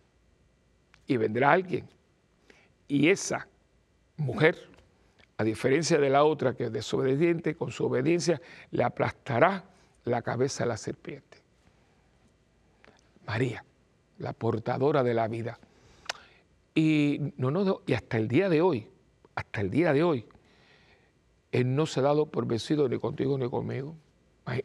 [1.08, 1.95] Y vendrá alguien.
[2.88, 3.48] Y esa
[4.16, 4.56] mujer
[5.38, 9.64] a diferencia de la otra que es desobediente, con su obediencia le aplastará
[10.04, 11.38] la cabeza a la serpiente.
[13.26, 13.64] María,
[14.18, 15.58] la portadora de la vida.
[16.74, 18.88] Y, no, no, y hasta el día de hoy,
[19.34, 20.26] hasta el día de hoy,
[21.52, 23.94] Él no se ha dado por vencido ni contigo ni conmigo.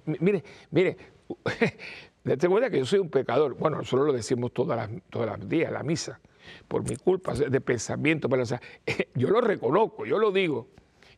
[0.06, 0.98] Mire, mire,
[2.24, 3.56] date cuenta que yo soy un pecador.
[3.56, 6.20] Bueno, nosotros lo decimos todas las, todos los días, la misa
[6.68, 8.30] por mi culpa de pensamiento.
[8.30, 8.44] Pero,
[9.16, 10.68] yo lo reconozco, yo lo digo.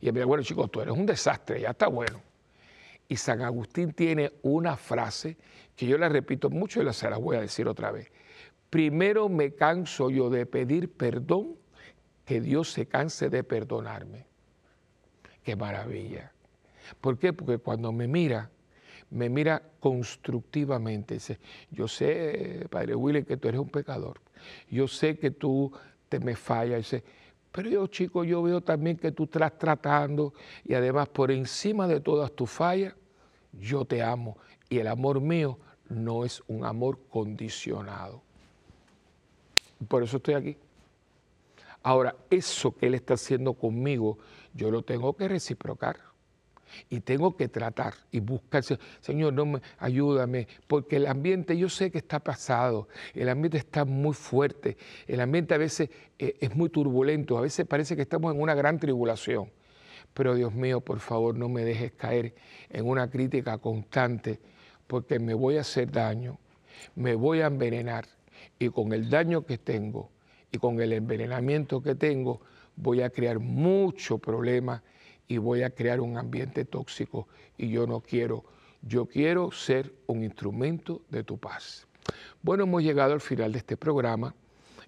[0.00, 2.20] Y él me dice, bueno chicos, tú eres un desastre, ya está bueno.
[3.08, 5.36] Y San Agustín tiene una frase
[5.76, 8.10] que yo la repito mucho y la se la voy a decir otra vez.
[8.70, 11.56] Primero me canso yo de pedir perdón
[12.24, 14.26] que Dios se canse de perdonarme.
[15.42, 16.32] Qué maravilla.
[17.00, 17.32] ¿Por qué?
[17.32, 18.50] Porque cuando me mira,
[19.10, 21.14] me mira constructivamente.
[21.14, 21.38] Dice,
[21.70, 24.20] yo sé, Padre Willy, que tú eres un pecador.
[24.70, 25.72] Yo sé que tú
[26.08, 26.78] te me fallas.
[26.78, 27.04] Dice,
[27.52, 30.34] pero yo, chico, yo veo también que tú estás tratando
[30.64, 32.94] y además por encima de todas tus fallas,
[33.52, 34.36] yo te amo.
[34.68, 38.22] Y el amor mío no es un amor condicionado.
[39.86, 40.56] Por eso estoy aquí.
[41.82, 44.18] Ahora, eso que Él está haciendo conmigo,
[44.54, 46.13] yo lo tengo que reciprocar
[46.90, 48.62] y tengo que tratar y buscar,
[49.00, 53.84] Señor, no me, ayúdame, porque el ambiente yo sé que está pasado, el ambiente está
[53.84, 58.34] muy fuerte, el ambiente a veces eh, es muy turbulento, a veces parece que estamos
[58.34, 59.50] en una gran tribulación.
[60.12, 62.34] Pero Dios mío, por favor, no me dejes caer
[62.70, 64.38] en una crítica constante,
[64.86, 66.38] porque me voy a hacer daño,
[66.94, 68.06] me voy a envenenar
[68.58, 70.10] y con el daño que tengo
[70.52, 72.40] y con el envenenamiento que tengo,
[72.76, 74.82] voy a crear mucho problema
[75.28, 78.44] y voy a crear un ambiente tóxico y yo no quiero,
[78.82, 81.86] yo quiero ser un instrumento de tu paz.
[82.42, 84.34] Bueno, hemos llegado al final de este programa.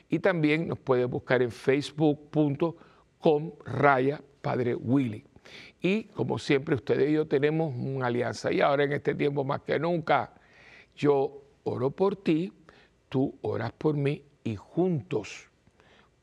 [0.09, 5.25] y también nos puede buscar en facebook.com raya Padre Willy.
[5.81, 8.53] Y como siempre, ustedes y yo tenemos una alianza.
[8.53, 10.33] Y ahora en este tiempo más que nunca,
[10.97, 12.53] yo oro por ti,
[13.09, 15.49] tú oras por mí y juntos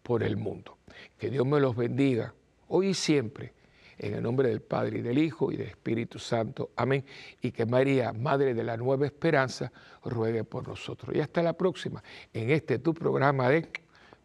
[0.02, 0.78] por el mundo.
[1.18, 2.34] Que Dios me los bendiga
[2.68, 3.54] hoy y siempre.
[3.98, 6.72] En el nombre del Padre y del Hijo y del Espíritu Santo.
[6.76, 7.06] Amén.
[7.42, 9.72] Y que María, Madre de la Nueva Esperanza,
[10.04, 11.16] ruegue por nosotros.
[11.16, 13.70] Y hasta la próxima en este tu programa de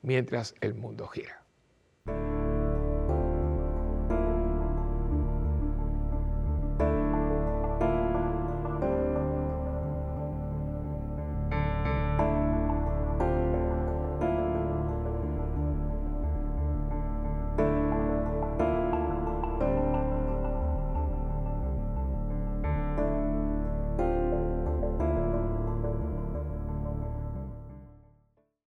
[0.02, 1.42] Mientras el mundo gira.